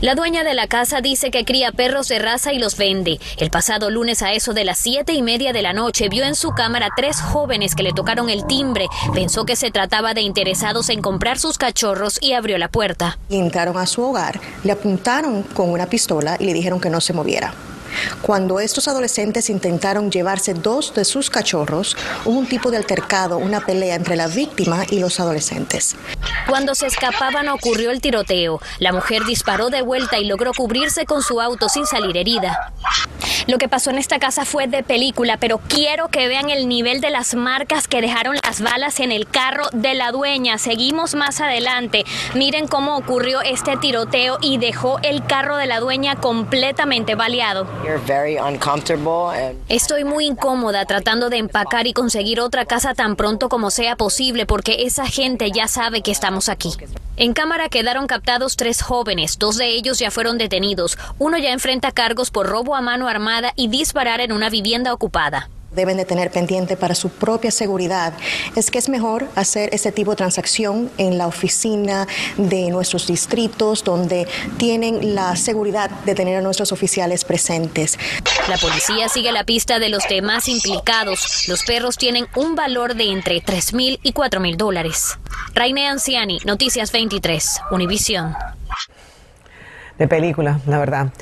La 0.00 0.14
dueña 0.14 0.44
de 0.44 0.54
la 0.54 0.66
casa 0.66 1.00
dice 1.00 1.30
que 1.30 1.44
cría 1.44 1.72
perros 1.72 2.08
de 2.08 2.18
raza 2.18 2.52
y 2.52 2.58
los 2.58 2.76
vende. 2.76 3.20
El 3.38 3.50
pasado 3.50 3.90
lunes 3.90 4.22
a 4.22 4.32
eso 4.32 4.52
de 4.52 4.64
las 4.64 4.78
siete 4.78 5.14
y 5.14 5.22
media 5.22 5.52
de 5.52 5.62
la 5.62 5.72
noche 5.72 6.08
vio 6.08 6.24
en 6.24 6.34
su 6.34 6.50
cámara 6.50 6.90
tres 6.94 7.20
jóvenes 7.20 7.74
que 7.74 7.82
le 7.82 7.92
tocaron 7.92 8.28
el 8.28 8.46
timbre. 8.46 8.88
Pensó 9.14 9.46
que 9.46 9.56
se 9.56 9.70
trataba 9.70 10.12
de 10.12 10.20
interesados 10.20 10.90
en 10.90 11.00
comprar 11.00 11.38
sus 11.38 11.58
cachorros 11.58 12.18
y 12.20 12.32
abrió 12.32 12.58
la 12.58 12.68
puerta. 12.68 13.18
Entraron 13.30 13.78
a 13.78 13.86
su 13.86 14.02
hogar, 14.02 14.40
le 14.62 14.72
apuntaron 14.72 15.42
con 15.42 15.70
una 15.70 15.86
pistola 15.86 16.36
y 16.38 16.44
le 16.44 16.52
dijeron 16.52 16.80
que 16.80 16.90
no 16.90 17.00
se 17.00 17.12
moviera. 17.12 17.54
Cuando 18.22 18.60
estos 18.60 18.88
adolescentes 18.88 19.50
intentaron 19.50 20.10
llevarse 20.10 20.54
dos 20.54 20.94
de 20.94 21.04
sus 21.04 21.30
cachorros, 21.30 21.96
hubo 22.24 22.38
un 22.38 22.46
tipo 22.46 22.70
de 22.70 22.76
altercado, 22.76 23.38
una 23.38 23.60
pelea 23.64 23.94
entre 23.94 24.16
la 24.16 24.28
víctima 24.28 24.84
y 24.90 24.98
los 24.98 25.20
adolescentes. 25.20 25.96
Cuando 26.48 26.74
se 26.74 26.86
escapaban 26.86 27.48
ocurrió 27.48 27.90
el 27.90 28.00
tiroteo. 28.00 28.60
La 28.78 28.92
mujer 28.92 29.24
disparó 29.24 29.70
de 29.70 29.82
vuelta 29.82 30.18
y 30.18 30.26
logró 30.26 30.52
cubrirse 30.52 31.06
con 31.06 31.22
su 31.22 31.40
auto 31.40 31.68
sin 31.68 31.86
salir 31.86 32.16
herida. 32.16 32.72
Lo 33.46 33.58
que 33.58 33.68
pasó 33.68 33.90
en 33.90 33.98
esta 33.98 34.18
casa 34.18 34.46
fue 34.46 34.68
de 34.68 34.82
película, 34.82 35.36
pero 35.36 35.58
quiero 35.58 36.08
que 36.08 36.28
vean 36.28 36.48
el 36.48 36.66
nivel 36.66 37.02
de 37.02 37.10
las 37.10 37.34
marcas 37.34 37.86
que 37.86 38.00
dejaron 38.00 38.36
las 38.42 38.62
balas 38.62 39.00
en 39.00 39.12
el 39.12 39.26
carro 39.28 39.64
de 39.72 39.92
la 39.92 40.12
dueña. 40.12 40.56
Seguimos 40.56 41.14
más 41.14 41.42
adelante. 41.42 42.04
Miren 42.32 42.66
cómo 42.66 42.96
ocurrió 42.96 43.42
este 43.42 43.76
tiroteo 43.76 44.38
y 44.40 44.56
dejó 44.56 44.98
el 45.02 45.26
carro 45.26 45.58
de 45.58 45.66
la 45.66 45.80
dueña 45.80 46.16
completamente 46.16 47.16
baleado. 47.16 47.66
Estoy 49.68 50.04
muy 50.04 50.24
incómoda 50.24 50.86
tratando 50.86 51.28
de 51.28 51.36
empacar 51.36 51.86
y 51.86 51.92
conseguir 51.92 52.40
otra 52.40 52.64
casa 52.64 52.94
tan 52.94 53.14
pronto 53.14 53.50
como 53.50 53.70
sea 53.70 53.94
posible 53.96 54.46
porque 54.46 54.84
esa 54.84 55.06
gente 55.06 55.50
ya 55.50 55.68
sabe 55.68 56.00
que 56.00 56.12
estamos 56.12 56.48
aquí. 56.48 56.70
En 57.16 57.34
cámara 57.34 57.68
quedaron 57.68 58.06
captados 58.06 58.56
tres 58.56 58.82
jóvenes, 58.82 59.38
dos 59.38 59.56
de 59.56 59.68
ellos 59.68 59.98
ya 59.98 60.10
fueron 60.10 60.36
detenidos, 60.36 60.98
uno 61.18 61.38
ya 61.38 61.52
enfrenta 61.52 61.92
cargos 61.92 62.30
por 62.30 62.46
robo 62.46 62.74
a 62.74 62.80
mano 62.80 63.06
armada 63.06 63.33
y 63.56 63.68
disparar 63.68 64.20
en 64.20 64.32
una 64.32 64.48
vivienda 64.48 64.92
ocupada 64.92 65.48
deben 65.74 65.96
de 65.96 66.04
tener 66.04 66.30
pendiente 66.30 66.76
para 66.76 66.94
su 66.94 67.08
propia 67.10 67.50
seguridad 67.50 68.12
es 68.56 68.70
que 68.70 68.78
es 68.78 68.88
mejor 68.88 69.28
hacer 69.34 69.70
ese 69.74 69.92
tipo 69.92 70.12
de 70.12 70.16
transacción 70.16 70.90
en 70.98 71.18
la 71.18 71.26
oficina 71.26 72.06
de 72.36 72.70
nuestros 72.70 73.06
distritos 73.06 73.82
donde 73.84 74.28
tienen 74.56 75.14
la 75.14 75.36
seguridad 75.36 75.90
de 75.90 76.14
tener 76.14 76.36
a 76.36 76.40
nuestros 76.40 76.72
oficiales 76.72 77.24
presentes. 77.24 77.98
La 78.48 78.56
policía 78.56 79.08
sigue 79.08 79.32
la 79.32 79.44
pista 79.44 79.78
de 79.78 79.88
los 79.88 80.06
demás 80.08 80.48
implicados. 80.48 81.48
Los 81.48 81.64
perros 81.64 81.96
tienen 81.96 82.26
un 82.36 82.54
valor 82.54 82.94
de 82.94 83.10
entre 83.10 83.40
3 83.40 83.74
mil 83.74 83.98
y 84.02 84.12
4 84.12 84.40
mil 84.40 84.56
dólares. 84.56 85.18
Raine 85.54 85.88
Anciani, 85.88 86.38
Noticias 86.44 86.92
23, 86.92 87.60
Univisión. 87.70 88.34
De 89.98 90.08
película, 90.08 90.60
la 90.66 90.78
verdad. 90.78 91.12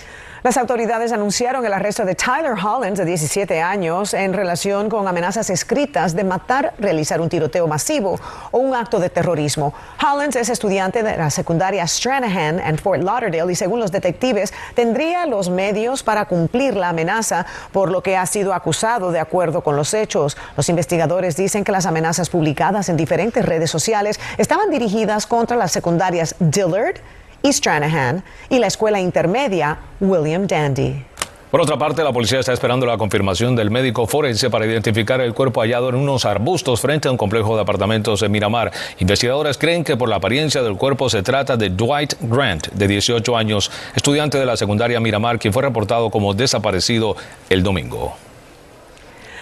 Las 0.43 0.57
autoridades 0.57 1.13
anunciaron 1.13 1.65
el 1.65 1.73
arresto 1.73 2.05
de 2.05 2.17
Tyler 2.17 2.55
Hollins, 2.55 2.99
de 2.99 3.05
17 3.05 3.63
años, 3.63 4.13
en 4.13 4.33
relación 4.33 4.89
con 4.89 5.07
amenazas 5.07 5.51
escritas 5.51 6.17
de 6.17 6.25
matar, 6.25 6.75
realizar 6.81 7.21
un 7.21 7.29
tiroteo 7.29 7.69
masivo 7.69 8.19
o 8.51 8.59
un 8.59 8.75
acto 8.75 8.99
de 8.99 9.09
terrorismo. 9.09 9.73
Hollins 10.05 10.35
es 10.35 10.49
estudiante 10.49 11.05
de 11.05 11.17
la 11.17 11.31
secundaria 11.31 11.87
Stranahan 11.87 12.59
en 12.59 12.77
Fort 12.77 13.05
Lauderdale 13.05 13.53
y 13.53 13.55
según 13.55 13.79
los 13.79 13.93
detectives 13.93 14.53
tendría 14.75 15.27
los 15.27 15.49
medios 15.49 16.03
para 16.03 16.25
cumplir 16.25 16.75
la 16.75 16.89
amenaza, 16.89 17.47
por 17.71 17.93
lo 17.93 18.03
que 18.03 18.17
ha 18.17 18.27
sido 18.27 18.53
acusado 18.53 19.13
de 19.13 19.21
acuerdo 19.21 19.63
con 19.63 19.77
los 19.77 19.95
hechos. 19.95 20.37
Los 20.57 20.69
investigadores 20.69 21.37
dicen 21.37 21.63
que 21.63 21.71
las 21.71 21.87
amenazas 21.87 22.31
publicadas 22.31 22.89
en 22.89 22.97
diferentes 22.97 23.45
redes 23.45 23.71
sociales 23.71 24.19
estaban 24.39 24.71
dirigidas 24.71 25.29
contra 25.29 25.57
las 25.57 25.71
secundarias 25.71 26.35
Dillard, 26.41 26.97
Stranahan 27.45 28.23
y 28.49 28.59
la 28.59 28.67
escuela 28.67 29.01
intermedia 29.01 29.79
William 30.01 30.47
Dandy. 30.47 31.05
Por 31.53 31.61
otra 31.61 31.77
parte, 31.77 32.03
la 32.03 32.15
policía 32.15 32.41
está 32.41 32.55
esperando 32.55 32.87
la 32.87 32.97
confirmación 32.97 33.55
del 33.55 33.71
médico 33.71 34.07
forense 34.07 34.49
para 34.49 34.65
identificar 34.65 35.21
el 35.21 35.35
cuerpo 35.35 35.61
hallado 35.61 35.91
en 35.91 35.97
unos 35.97 36.25
arbustos 36.25 36.81
frente 36.81 37.09
a 37.09 37.11
un 37.11 37.19
complejo 37.19 37.55
de 37.57 37.61
apartamentos 37.61 38.23
en 38.23 38.33
Miramar. 38.33 38.73
Investigadores 39.01 39.59
creen 39.59 39.85
que 39.85 39.99
por 39.99 40.09
la 40.09 40.17
apariencia 40.17 40.63
del 40.63 40.79
cuerpo 40.79 41.11
se 41.11 41.23
trata 41.23 41.59
de 41.59 41.69
Dwight 41.69 42.15
Grant, 42.23 42.69
de 42.69 42.89
18 42.89 43.37
años, 43.37 43.71
estudiante 43.95 44.39
de 44.39 44.47
la 44.47 44.57
secundaria 44.57 44.99
Miramar, 44.99 45.39
quien 45.39 45.53
fue 45.53 45.63
reportado 45.63 46.09
como 46.09 46.33
desaparecido 46.33 47.17
el 47.51 47.63
domingo. 47.63 48.17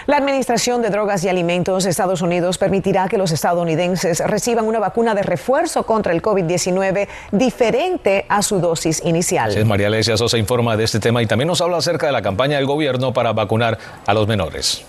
La 0.06 0.16
Administración 0.16 0.82
de 0.82 0.90
Drogas 0.90 1.24
y 1.24 1.28
Alimentos 1.28 1.84
de 1.84 1.90
Estados 1.90 2.22
Unidos 2.22 2.58
permitirá 2.58 3.08
que 3.08 3.18
los 3.18 3.32
estadounidenses 3.32 4.20
reciban 4.26 4.66
una 4.66 4.78
vacuna 4.78 5.14
de 5.14 5.22
refuerzo 5.22 5.84
contra 5.84 6.12
el 6.12 6.22
COVID-19 6.22 7.08
diferente 7.32 8.24
a 8.28 8.42
su 8.42 8.60
dosis 8.60 9.02
inicial. 9.04 9.64
María 9.66 9.88
Alesia 9.88 10.16
Sosa 10.16 10.38
informa 10.38 10.76
de 10.76 10.84
este 10.84 11.00
tema 11.00 11.22
y 11.22 11.26
también 11.26 11.48
nos 11.48 11.60
habla 11.60 11.76
acerca 11.78 12.06
de 12.06 12.12
la 12.12 12.22
campaña 12.22 12.56
del 12.56 12.66
gobierno 12.66 13.12
para 13.12 13.32
vacunar 13.32 13.78
a 14.06 14.14
los 14.14 14.26
menores. 14.26 14.84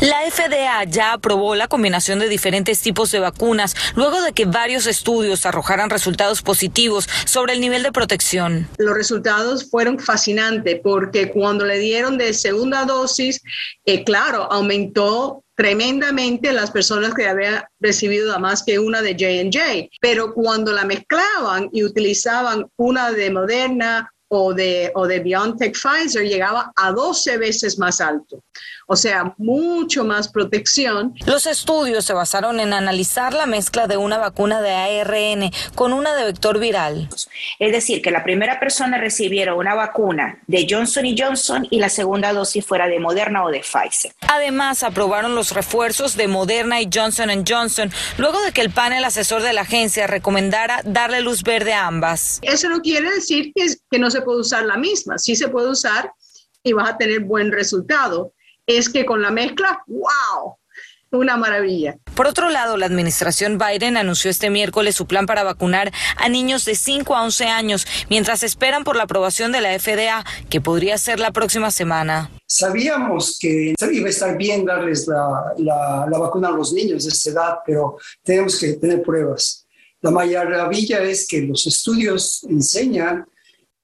La 0.00 0.20
FDA 0.30 0.84
ya 0.84 1.12
aprobó 1.12 1.56
la 1.56 1.66
combinación 1.66 2.20
de 2.20 2.28
diferentes 2.28 2.80
tipos 2.80 3.10
de 3.10 3.18
vacunas 3.18 3.74
luego 3.96 4.22
de 4.22 4.32
que 4.32 4.44
varios 4.44 4.86
estudios 4.86 5.44
arrojaran 5.44 5.90
resultados 5.90 6.40
positivos 6.40 7.08
sobre 7.24 7.54
el 7.54 7.60
nivel 7.60 7.82
de 7.82 7.90
protección. 7.90 8.68
Los 8.78 8.94
resultados 8.94 9.68
fueron 9.68 9.98
fascinantes 9.98 10.78
porque 10.84 11.30
cuando 11.30 11.64
le 11.64 11.80
dieron 11.80 12.16
de 12.16 12.32
segunda 12.32 12.84
dosis, 12.84 13.40
eh, 13.86 14.04
claro, 14.04 14.44
aumentó 14.52 15.42
tremendamente 15.56 16.52
las 16.52 16.70
personas 16.70 17.12
que 17.12 17.26
habían 17.26 17.64
recibido 17.80 18.38
más 18.38 18.62
que 18.62 18.78
una 18.78 19.02
de 19.02 19.14
J&J, 19.14 19.88
pero 20.00 20.32
cuando 20.32 20.72
la 20.72 20.84
mezclaban 20.84 21.68
y 21.72 21.82
utilizaban 21.82 22.66
una 22.76 23.10
de 23.10 23.32
Moderna 23.32 24.12
o 24.28 24.54
de, 24.54 24.92
o 24.94 25.06
de 25.06 25.20
BioNTech 25.20 25.74
Pfizer, 25.74 26.24
llegaba 26.24 26.72
a 26.76 26.92
12 26.92 27.38
veces 27.38 27.78
más 27.78 28.00
alto 28.00 28.42
o 28.90 28.96
sea, 28.96 29.34
mucho 29.36 30.02
más 30.02 30.28
protección. 30.28 31.14
Los 31.26 31.46
estudios 31.46 32.06
se 32.06 32.14
basaron 32.14 32.58
en 32.58 32.72
analizar 32.72 33.34
la 33.34 33.44
mezcla 33.44 33.86
de 33.86 33.98
una 33.98 34.16
vacuna 34.16 34.62
de 34.62 34.70
ARN 34.70 35.50
con 35.74 35.92
una 35.92 36.14
de 36.14 36.24
vector 36.24 36.58
viral. 36.58 37.10
Es 37.58 37.70
decir, 37.72 38.00
que 38.00 38.10
la 38.10 38.24
primera 38.24 38.58
persona 38.58 38.96
recibiera 38.96 39.54
una 39.54 39.74
vacuna 39.74 40.38
de 40.46 40.66
Johnson 40.68 41.04
Johnson 41.16 41.68
y 41.70 41.80
la 41.80 41.90
segunda 41.90 42.32
dosis 42.32 42.64
fuera 42.64 42.88
de 42.88 42.98
Moderna 42.98 43.44
o 43.44 43.50
de 43.50 43.60
Pfizer. 43.60 44.12
Además, 44.26 44.82
aprobaron 44.82 45.34
los 45.34 45.52
refuerzos 45.52 46.16
de 46.16 46.26
Moderna 46.26 46.80
y 46.80 46.88
Johnson 46.92 47.28
Johnson 47.46 47.92
luego 48.16 48.40
de 48.40 48.52
que 48.52 48.62
el 48.62 48.70
panel 48.70 49.04
asesor 49.04 49.42
de 49.42 49.52
la 49.52 49.62
agencia 49.62 50.06
recomendara 50.06 50.80
darle 50.86 51.20
luz 51.20 51.42
verde 51.42 51.74
a 51.74 51.86
ambas. 51.86 52.38
Eso 52.40 52.70
no 52.70 52.80
quiere 52.80 53.10
decir 53.10 53.52
que, 53.54 53.66
que 53.90 53.98
no 53.98 54.10
se 54.10 54.17
puede 54.22 54.40
usar 54.40 54.64
la 54.64 54.76
misma, 54.76 55.18
sí 55.18 55.36
se 55.36 55.48
puede 55.48 55.70
usar 55.70 56.12
y 56.62 56.72
vas 56.72 56.90
a 56.90 56.96
tener 56.96 57.20
buen 57.20 57.52
resultado 57.52 58.32
es 58.68 58.88
que 58.90 59.06
con 59.06 59.22
la 59.22 59.30
mezcla, 59.30 59.82
wow, 59.86 60.58
una 61.10 61.38
maravilla. 61.38 61.96
Por 62.14 62.26
otro 62.26 62.50
lado, 62.50 62.76
la 62.76 62.84
administración 62.84 63.58
Biden 63.58 63.96
anunció 63.96 64.30
este 64.30 64.50
miércoles 64.50 64.94
su 64.94 65.06
plan 65.06 65.24
para 65.24 65.42
vacunar 65.42 65.90
a 66.16 66.28
niños 66.28 66.66
de 66.66 66.74
5 66.74 67.16
a 67.16 67.22
11 67.22 67.46
años, 67.46 67.86
mientras 68.10 68.42
esperan 68.42 68.84
por 68.84 68.94
la 68.94 69.04
aprobación 69.04 69.52
de 69.52 69.62
la 69.62 69.78
FDA, 69.78 70.24
que 70.50 70.60
podría 70.60 70.98
ser 70.98 71.18
la 71.18 71.32
próxima 71.32 71.70
semana. 71.70 72.30
Sabíamos 72.46 73.38
que 73.40 73.74
iba 73.90 74.06
a 74.06 74.10
estar 74.10 74.36
bien 74.36 74.66
darles 74.66 75.06
la, 75.06 75.54
la 75.56 76.18
vacuna 76.18 76.48
a 76.48 76.52
los 76.52 76.72
niños 76.74 77.04
de 77.04 77.10
esta 77.10 77.30
edad, 77.30 77.54
pero 77.64 77.96
tenemos 78.22 78.58
que 78.58 78.74
tener 78.74 79.02
pruebas. 79.02 79.66
La 80.00 80.10
maravilla 80.10 81.02
es 81.02 81.26
que 81.26 81.42
los 81.42 81.66
estudios 81.66 82.44
enseñan 82.44 83.26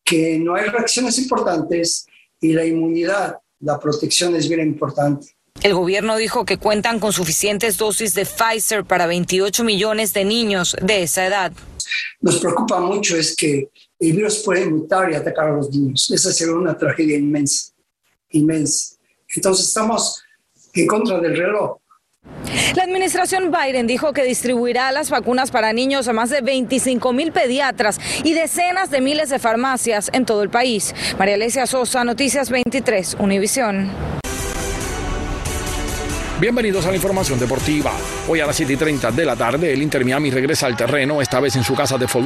que 0.04 0.38
no 0.38 0.54
hay 0.54 0.68
reacciones 0.68 1.18
importantes 1.18 2.06
y 2.40 2.52
la 2.52 2.64
inmunidad 2.64 3.38
la 3.64 3.80
protección 3.80 4.36
es 4.36 4.48
bien 4.48 4.60
importante. 4.60 5.36
El 5.62 5.74
gobierno 5.74 6.16
dijo 6.16 6.44
que 6.44 6.58
cuentan 6.58 7.00
con 7.00 7.12
suficientes 7.12 7.78
dosis 7.78 8.14
de 8.14 8.26
Pfizer 8.26 8.84
para 8.84 9.06
28 9.06 9.64
millones 9.64 10.12
de 10.12 10.24
niños 10.24 10.76
de 10.82 11.04
esa 11.04 11.26
edad. 11.26 11.52
Nos 12.20 12.38
preocupa 12.40 12.80
mucho 12.80 13.16
es 13.16 13.34
que 13.34 13.70
el 13.98 14.12
virus 14.12 14.42
puede 14.44 14.66
mutar 14.66 15.10
y 15.10 15.14
atacar 15.14 15.48
a 15.48 15.56
los 15.56 15.70
niños. 15.70 16.10
Esa 16.10 16.32
sería 16.32 16.54
una 16.54 16.76
tragedia 16.76 17.16
inmensa, 17.16 17.72
inmensa. 18.30 18.96
Entonces 19.34 19.68
estamos 19.68 20.22
en 20.74 20.86
contra 20.86 21.20
del 21.20 21.36
reloj. 21.36 21.78
La 22.76 22.82
administración 22.82 23.52
Biden 23.52 23.86
dijo 23.86 24.12
que 24.12 24.24
distribuirá 24.24 24.90
las 24.92 25.10
vacunas 25.10 25.50
para 25.50 25.72
niños 25.72 26.08
a 26.08 26.12
más 26.12 26.30
de 26.30 26.40
25 26.40 27.12
mil 27.12 27.32
pediatras 27.32 28.00
y 28.24 28.32
decenas 28.32 28.90
de 28.90 29.00
miles 29.00 29.30
de 29.30 29.38
farmacias 29.38 30.10
en 30.12 30.26
todo 30.26 30.42
el 30.42 30.50
país. 30.50 30.94
María 31.18 31.34
Alesia 31.34 31.66
Sosa, 31.66 32.04
Noticias 32.04 32.50
23, 32.50 33.16
Univisión. 33.20 34.23
Bienvenidos 36.40 36.84
a 36.84 36.90
la 36.90 36.96
información 36.96 37.38
deportiva. 37.38 37.92
Hoy 38.26 38.40
a 38.40 38.46
las 38.46 38.56
7 38.56 38.72
y 38.72 38.76
30 38.76 39.12
de 39.12 39.24
la 39.24 39.36
tarde, 39.36 39.72
el 39.72 39.80
Inter 39.80 40.04
Miami 40.04 40.32
regresa 40.32 40.66
al 40.66 40.76
terreno, 40.76 41.22
esta 41.22 41.38
vez 41.38 41.54
en 41.54 41.62
su 41.62 41.76
casa 41.76 41.96
de 41.96 42.08
Fort 42.08 42.24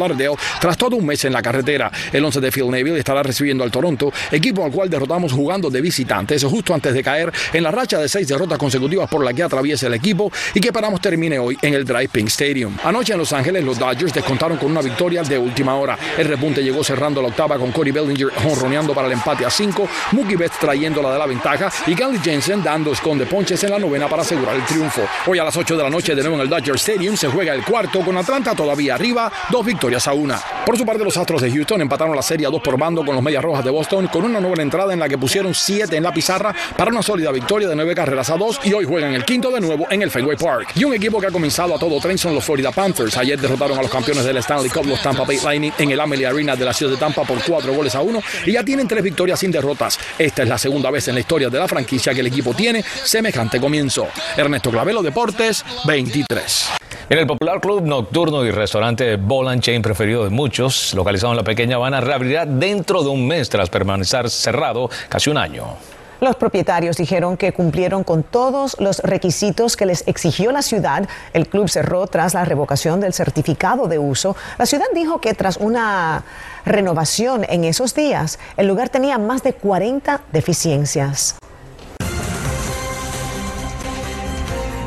tras 0.59 0.79
todo 0.79 0.97
un 0.97 1.05
mes 1.05 1.27
en 1.27 1.35
la 1.35 1.43
carretera. 1.43 1.93
El 2.11 2.25
11 2.25 2.41
de 2.41 2.51
Phil 2.51 2.71
Neville 2.71 2.99
estará 2.99 3.23
recibiendo 3.23 3.65
al 3.65 3.71
Toronto, 3.71 4.11
equipo 4.33 4.65
al 4.65 4.73
cual 4.73 4.89
derrotamos 4.89 5.33
jugando 5.33 5.69
de 5.69 5.83
visitantes, 5.83 6.43
justo 6.43 6.73
antes 6.73 6.95
de 6.95 7.03
caer 7.03 7.31
en 7.53 7.63
la 7.63 7.71
racha 7.71 7.99
de 7.99 8.09
seis 8.09 8.27
derrotas 8.27 8.57
consecutivas 8.57 9.11
por 9.11 9.23
la 9.23 9.35
que 9.35 9.43
atraviesa 9.43 9.89
el 9.89 9.95
equipo 9.95 10.33
y 10.55 10.61
que 10.61 10.69
esperamos 10.69 11.03
termine 11.03 11.39
hoy 11.39 11.59
en 11.61 11.75
el 11.75 11.85
Drive 11.85 12.09
Pink 12.09 12.29
Stadium. 12.29 12.79
Anoche 12.85 13.13
en 13.13 13.19
Los 13.19 13.35
Ángeles, 13.35 13.63
los 13.63 13.79
Dodgers 13.79 14.15
descontaron 14.15 14.57
con 14.57 14.71
una 14.71 14.81
victoria 14.81 15.23
de 15.23 15.37
última 15.37 15.75
hora. 15.75 15.99
El 16.17 16.29
repunte 16.29 16.63
llegó 16.63 16.83
cerrando 16.83 17.21
la 17.21 17.29
octava 17.29 17.59
con 17.59 17.73
Cody 17.73 17.91
Bellinger 17.91 18.29
honroneando 18.47 18.95
para 18.95 19.07
el 19.07 19.13
empate 19.13 19.45
a 19.45 19.51
5, 19.51 19.87
Mookie 20.13 20.37
Betts 20.37 20.59
trayéndola 20.59 21.13
de 21.13 21.19
la 21.19 21.27
ventaja 21.27 21.71
y 21.87 21.95
Gary 21.95 22.19
Jensen 22.25 22.63
dando 22.65 22.93
esconde 22.93 23.27
ponches 23.27 23.63
en 23.65 23.71
la 23.71 23.79
novena 23.79 23.98
para 24.07 24.23
asegurar 24.23 24.55
el 24.55 24.65
triunfo. 24.67 25.03
Hoy 25.27 25.39
a 25.39 25.45
las 25.45 25.57
8 25.57 25.77
de 25.77 25.83
la 25.83 25.91
noche 25.91 26.15
de 26.15 26.23
nuevo 26.23 26.37
en 26.37 26.43
el 26.43 26.49
Dodger 26.49 26.77
Stadium 26.77 27.17
se 27.17 27.29
juega 27.29 27.55
el 27.55 27.65
cuarto 27.65 28.01
con 28.01 28.17
Atlanta 28.17 28.55
todavía 28.55 28.95
arriba, 28.95 29.33
dos 29.51 29.65
victorias 29.65 30.07
a 30.07 30.13
una. 30.13 30.39
Por 30.65 30.77
su 30.77 30.85
parte 30.85 31.03
los 31.03 31.17
Astros 31.17 31.43
de 31.43 31.51
Houston 31.51 31.81
empataron 31.81 32.15
la 32.15 32.23
serie 32.23 32.47
a 32.47 32.51
dos 32.51 32.63
por 32.63 32.79
bando 32.79 33.05
con 33.05 33.15
los 33.15 33.25
Medias 33.25 33.43
Rojas 33.43 33.65
de 33.65 33.71
Boston 33.71 34.07
con 34.09 34.25
una 34.25 34.41
nueva 34.41 34.63
entrada 34.63 34.93
en 34.93 35.01
la 35.01 35.09
que 35.09 35.17
pusieron 35.17 35.55
siete 35.55 35.97
en 35.97 36.03
la 36.03 36.13
pizarra 36.13 36.55
para 36.77 36.91
una 36.91 37.03
sólida 37.03 37.33
victoria 37.33 37.67
de 37.69 37.75
nueve 37.75 37.95
carreras 37.95 38.29
a 38.31 38.37
dos 38.37 38.61
y 38.63 38.73
hoy 38.73 38.85
juegan 38.85 39.15
el 39.15 39.25
quinto 39.25 39.51
de 39.51 39.61
nuevo 39.61 39.87
en 39.91 40.03
el 40.03 40.11
Fenway 40.11 40.37
Park. 40.37 40.73
Y 40.75 40.85
un 40.85 40.93
equipo 40.93 41.21
que 41.21 41.27
ha 41.27 41.31
comenzado 41.31 41.75
a 41.75 41.79
todo 41.79 41.99
tren 42.01 42.19
son 42.19 42.35
los 42.35 42.45
Florida 42.45 42.71
Panthers. 42.71 43.17
Ayer 43.17 43.41
derrotaron 43.41 43.79
a 43.79 43.83
los 43.83 43.91
campeones 43.91 44.25
del 44.25 44.37
Stanley 44.37 44.71
Cup, 44.71 44.87
los 44.87 45.01
Tampa 45.01 45.25
Bay 45.25 45.39
Lightning, 45.43 45.73
en 45.79 45.91
el 45.91 46.01
Amelie 46.01 46.27
Arena 46.27 46.55
de 46.55 46.65
la 46.65 46.73
ciudad 46.73 46.93
de 46.93 46.99
Tampa 46.99 47.23
por 47.23 47.43
cuatro 47.43 47.73
goles 47.73 47.95
a 47.95 48.01
uno 48.03 48.21
y 48.45 48.53
ya 48.53 48.63
tienen 48.63 48.87
tres 48.87 49.03
victorias 49.03 49.41
sin 49.41 49.51
derrotas. 49.51 49.99
Esta 50.19 50.43
es 50.43 50.49
la 50.49 50.59
segunda 50.59 50.91
vez 50.91 51.09
en 51.09 51.15
la 51.15 51.21
historia 51.21 51.49
de 51.49 51.59
la 51.59 51.67
franquicia 51.67 52.13
que 52.13 52.21
el 52.21 52.27
equipo 52.27 52.55
tiene 52.55 52.85
semejante 53.05 53.59
comienzo. 53.59 53.88
Ernesto 54.37 54.71
Clavelo, 54.71 55.03
Deportes 55.03 55.65
23. 55.85 56.71
En 57.11 57.19
el 57.19 57.27
popular 57.27 57.61
club 57.61 57.83
nocturno 57.83 58.45
y 58.45 58.51
restaurante 58.51 59.17
Boland 59.17 59.63
Chain 59.63 59.81
preferido 59.81 60.25
de 60.25 60.31
muchos, 60.31 60.93
localizado 60.93 61.33
en 61.33 61.39
la 61.39 61.43
pequeña 61.43 61.77
Habana, 61.77 62.03
reabrirá 62.03 62.45
dentro 62.45 63.03
de 63.03 63.09
un 63.09 63.27
mes 63.27 63.49
tras 63.49 63.71
permanecer 63.71 64.29
cerrado 64.29 64.91
casi 65.09 65.31
un 65.31 65.39
año. 65.39 65.77
Los 66.21 66.35
propietarios 66.35 66.97
dijeron 66.97 67.37
que 67.37 67.53
cumplieron 67.53 68.03
con 68.03 68.25
todos 68.25 68.77
los 68.81 68.99
requisitos 68.99 69.77
que 69.77 69.87
les 69.87 70.07
exigió 70.09 70.51
la 70.51 70.63
ciudad. 70.63 71.09
El 71.33 71.49
club 71.49 71.69
cerró 71.69 72.09
tras 72.09 72.35
la 72.35 72.45
revocación 72.45 73.01
del 73.01 73.15
certificado 73.15 73.87
de 73.87 73.99
uso. 73.99 74.37
La 74.59 74.67
ciudad 74.67 74.87
dijo 74.95 75.21
que 75.21 75.33
tras 75.35 75.59
una 75.59 76.25
renovación 76.65 77.47
en 77.49 77.65
esos 77.65 77.95
días, 77.95 78.41
el 78.57 78.67
lugar 78.67 78.89
tenía 78.89 79.17
más 79.17 79.45
de 79.45 79.53
40 79.53 80.21
deficiencias. 80.33 81.37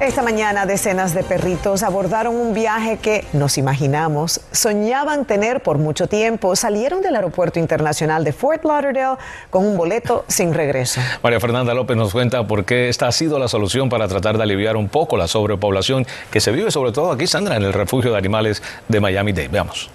Esta 0.01 0.23
mañana 0.23 0.65
decenas 0.65 1.13
de 1.13 1.21
perritos 1.21 1.83
abordaron 1.83 2.35
un 2.35 2.55
viaje 2.55 2.97
que 2.97 3.23
nos 3.33 3.59
imaginamos, 3.59 4.41
soñaban 4.51 5.25
tener 5.25 5.61
por 5.61 5.77
mucho 5.77 6.07
tiempo. 6.07 6.55
Salieron 6.55 7.03
del 7.03 7.15
aeropuerto 7.15 7.59
internacional 7.59 8.23
de 8.23 8.33
Fort 8.33 8.65
Lauderdale 8.65 9.19
con 9.51 9.63
un 9.63 9.77
boleto 9.77 10.25
sin 10.27 10.55
regreso. 10.55 10.99
María 11.21 11.39
Fernanda 11.39 11.75
López 11.75 11.95
nos 11.97 12.13
cuenta 12.13 12.47
por 12.47 12.65
qué 12.65 12.89
esta 12.89 13.07
ha 13.07 13.11
sido 13.11 13.37
la 13.37 13.47
solución 13.47 13.89
para 13.89 14.07
tratar 14.07 14.37
de 14.37 14.43
aliviar 14.43 14.75
un 14.75 14.89
poco 14.89 15.17
la 15.17 15.27
sobrepoblación 15.27 16.07
que 16.31 16.41
se 16.41 16.51
vive 16.51 16.71
sobre 16.71 16.91
todo 16.91 17.11
aquí, 17.11 17.27
Sandra, 17.27 17.55
en 17.57 17.63
el 17.63 17.71
refugio 17.71 18.11
de 18.11 18.17
animales 18.17 18.63
de 18.87 18.99
Miami-Dade. 18.99 19.49
Veamos. 19.49 19.91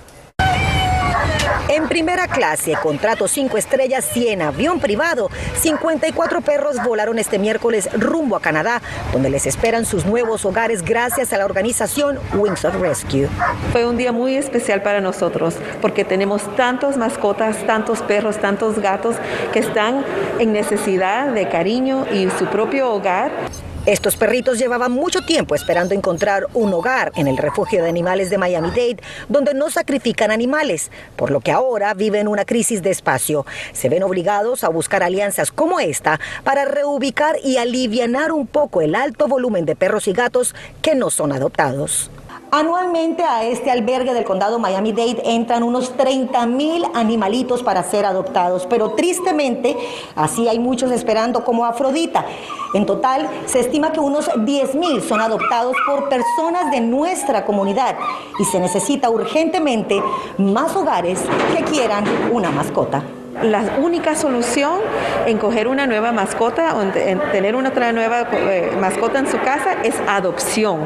En 1.76 1.88
primera 1.88 2.26
clase, 2.26 2.72
contrato 2.82 3.28
5 3.28 3.58
estrellas, 3.58 4.08
100 4.10 4.40
avión 4.40 4.80
privado, 4.80 5.28
54 5.56 6.40
perros 6.40 6.76
volaron 6.82 7.18
este 7.18 7.38
miércoles 7.38 7.90
rumbo 7.92 8.34
a 8.34 8.40
Canadá, 8.40 8.80
donde 9.12 9.28
les 9.28 9.44
esperan 9.44 9.84
sus 9.84 10.06
nuevos 10.06 10.46
hogares 10.46 10.80
gracias 10.80 11.34
a 11.34 11.36
la 11.36 11.44
organización 11.44 12.18
Wings 12.32 12.64
of 12.64 12.76
Rescue. 12.76 13.28
Fue 13.72 13.84
un 13.86 13.98
día 13.98 14.10
muy 14.10 14.36
especial 14.36 14.80
para 14.80 15.02
nosotros 15.02 15.56
porque 15.82 16.02
tenemos 16.02 16.44
tantas 16.56 16.96
mascotas, 16.96 17.58
tantos 17.66 18.00
perros, 18.00 18.38
tantos 18.38 18.78
gatos 18.78 19.16
que 19.52 19.58
están 19.58 20.02
en 20.38 20.54
necesidad 20.54 21.28
de 21.28 21.46
cariño 21.50 22.06
y 22.10 22.30
su 22.38 22.46
propio 22.46 22.90
hogar. 22.90 23.30
Estos 23.86 24.16
perritos 24.16 24.58
llevaban 24.58 24.90
mucho 24.90 25.20
tiempo 25.20 25.54
esperando 25.54 25.94
encontrar 25.94 26.48
un 26.54 26.74
hogar 26.74 27.12
en 27.14 27.28
el 27.28 27.36
refugio 27.36 27.84
de 27.84 27.88
animales 27.88 28.30
de 28.30 28.36
Miami-Dade, 28.36 28.96
donde 29.28 29.54
no 29.54 29.70
sacrifican 29.70 30.32
animales, 30.32 30.90
por 31.14 31.30
lo 31.30 31.38
que 31.38 31.52
ahora 31.52 31.94
viven 31.94 32.26
una 32.26 32.44
crisis 32.44 32.82
de 32.82 32.90
espacio. 32.90 33.46
Se 33.72 33.88
ven 33.88 34.02
obligados 34.02 34.64
a 34.64 34.70
buscar 34.70 35.04
alianzas 35.04 35.52
como 35.52 35.78
esta 35.78 36.18
para 36.42 36.64
reubicar 36.64 37.36
y 37.44 37.58
alivianar 37.58 38.32
un 38.32 38.48
poco 38.48 38.80
el 38.80 38.96
alto 38.96 39.28
volumen 39.28 39.66
de 39.66 39.76
perros 39.76 40.08
y 40.08 40.12
gatos 40.12 40.56
que 40.82 40.96
no 40.96 41.10
son 41.10 41.30
adoptados. 41.30 42.10
Anualmente 42.50 43.24
a 43.24 43.42
este 43.42 43.72
albergue 43.72 44.14
del 44.14 44.24
condado 44.24 44.60
Miami-Dade 44.60 45.20
entran 45.24 45.64
unos 45.64 45.96
30 45.96 46.46
mil 46.46 46.86
animalitos 46.94 47.62
para 47.64 47.82
ser 47.82 48.06
adoptados, 48.06 48.66
pero 48.70 48.92
tristemente 48.92 49.76
así 50.14 50.46
hay 50.46 50.60
muchos 50.60 50.92
esperando 50.92 51.44
como 51.44 51.64
Afrodita. 51.64 52.24
En 52.72 52.86
total 52.86 53.28
se 53.46 53.60
estima 53.60 53.90
que 53.90 53.98
unos 53.98 54.30
10 54.36 54.76
mil 54.76 55.02
son 55.02 55.20
adoptados 55.20 55.76
por 55.86 56.08
personas 56.08 56.70
de 56.70 56.80
nuestra 56.80 57.44
comunidad 57.44 57.96
y 58.38 58.44
se 58.44 58.60
necesita 58.60 59.10
urgentemente 59.10 60.00
más 60.38 60.76
hogares 60.76 61.20
que 61.52 61.64
quieran 61.64 62.04
una 62.32 62.50
mascota 62.50 63.02
la 63.42 63.78
única 63.78 64.14
solución 64.14 64.80
en 65.26 65.38
coger 65.38 65.68
una 65.68 65.86
nueva 65.86 66.12
mascota 66.12 66.74
o 66.74 66.82
en 66.82 67.20
tener 67.32 67.54
una 67.56 67.70
otra 67.70 67.92
nueva 67.92 68.28
eh, 68.32 68.70
mascota 68.80 69.18
en 69.18 69.30
su 69.30 69.38
casa 69.38 69.82
es 69.84 69.94
adopción. 70.06 70.84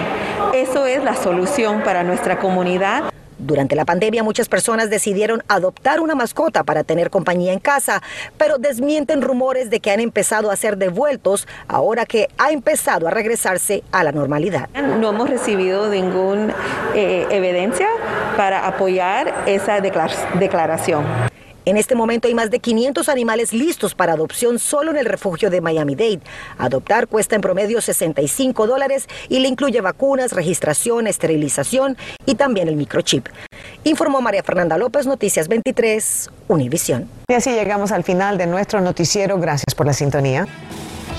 Eso 0.54 0.86
es 0.86 1.02
la 1.04 1.14
solución 1.14 1.82
para 1.82 2.02
nuestra 2.02 2.38
comunidad. 2.38 3.10
Durante 3.38 3.74
la 3.74 3.86
pandemia 3.86 4.22
muchas 4.22 4.48
personas 4.48 4.90
decidieron 4.90 5.42
adoptar 5.48 6.00
una 6.00 6.14
mascota 6.14 6.62
para 6.62 6.84
tener 6.84 7.08
compañía 7.08 7.54
en 7.54 7.58
casa, 7.58 8.02
pero 8.36 8.58
desmienten 8.58 9.22
rumores 9.22 9.70
de 9.70 9.80
que 9.80 9.90
han 9.90 10.00
empezado 10.00 10.50
a 10.50 10.56
ser 10.56 10.76
devueltos 10.76 11.48
ahora 11.66 12.04
que 12.04 12.28
ha 12.36 12.50
empezado 12.50 13.08
a 13.08 13.10
regresarse 13.10 13.82
a 13.92 14.04
la 14.04 14.12
normalidad. 14.12 14.68
No 14.98 15.08
hemos 15.08 15.30
recibido 15.30 15.88
ninguna 15.88 16.54
eh, 16.94 17.26
evidencia 17.30 17.88
para 18.36 18.66
apoyar 18.66 19.44
esa 19.46 19.80
declaración. 19.80 21.29
En 21.64 21.76
este 21.76 21.94
momento 21.94 22.26
hay 22.26 22.34
más 22.34 22.50
de 22.50 22.58
500 22.58 23.08
animales 23.08 23.52
listos 23.52 23.94
para 23.94 24.14
adopción 24.14 24.58
solo 24.58 24.90
en 24.90 24.96
el 24.96 25.04
refugio 25.04 25.50
de 25.50 25.60
Miami-Dade. 25.60 26.20
Adoptar 26.58 27.06
cuesta 27.06 27.36
en 27.36 27.42
promedio 27.42 27.80
65 27.80 28.66
dólares 28.66 29.08
y 29.28 29.40
le 29.40 29.48
incluye 29.48 29.80
vacunas, 29.80 30.32
registración, 30.32 31.06
esterilización 31.06 31.96
y 32.24 32.34
también 32.34 32.68
el 32.68 32.76
microchip. 32.76 33.28
Informó 33.84 34.20
María 34.20 34.42
Fernanda 34.42 34.78
López, 34.78 35.06
Noticias 35.06 35.48
23, 35.48 36.30
Univisión. 36.48 37.08
Y 37.28 37.34
así 37.34 37.50
llegamos 37.50 37.92
al 37.92 38.04
final 38.04 38.38
de 38.38 38.46
nuestro 38.46 38.80
noticiero. 38.80 39.38
Gracias 39.38 39.74
por 39.74 39.86
la 39.86 39.92
sintonía. 39.92 40.46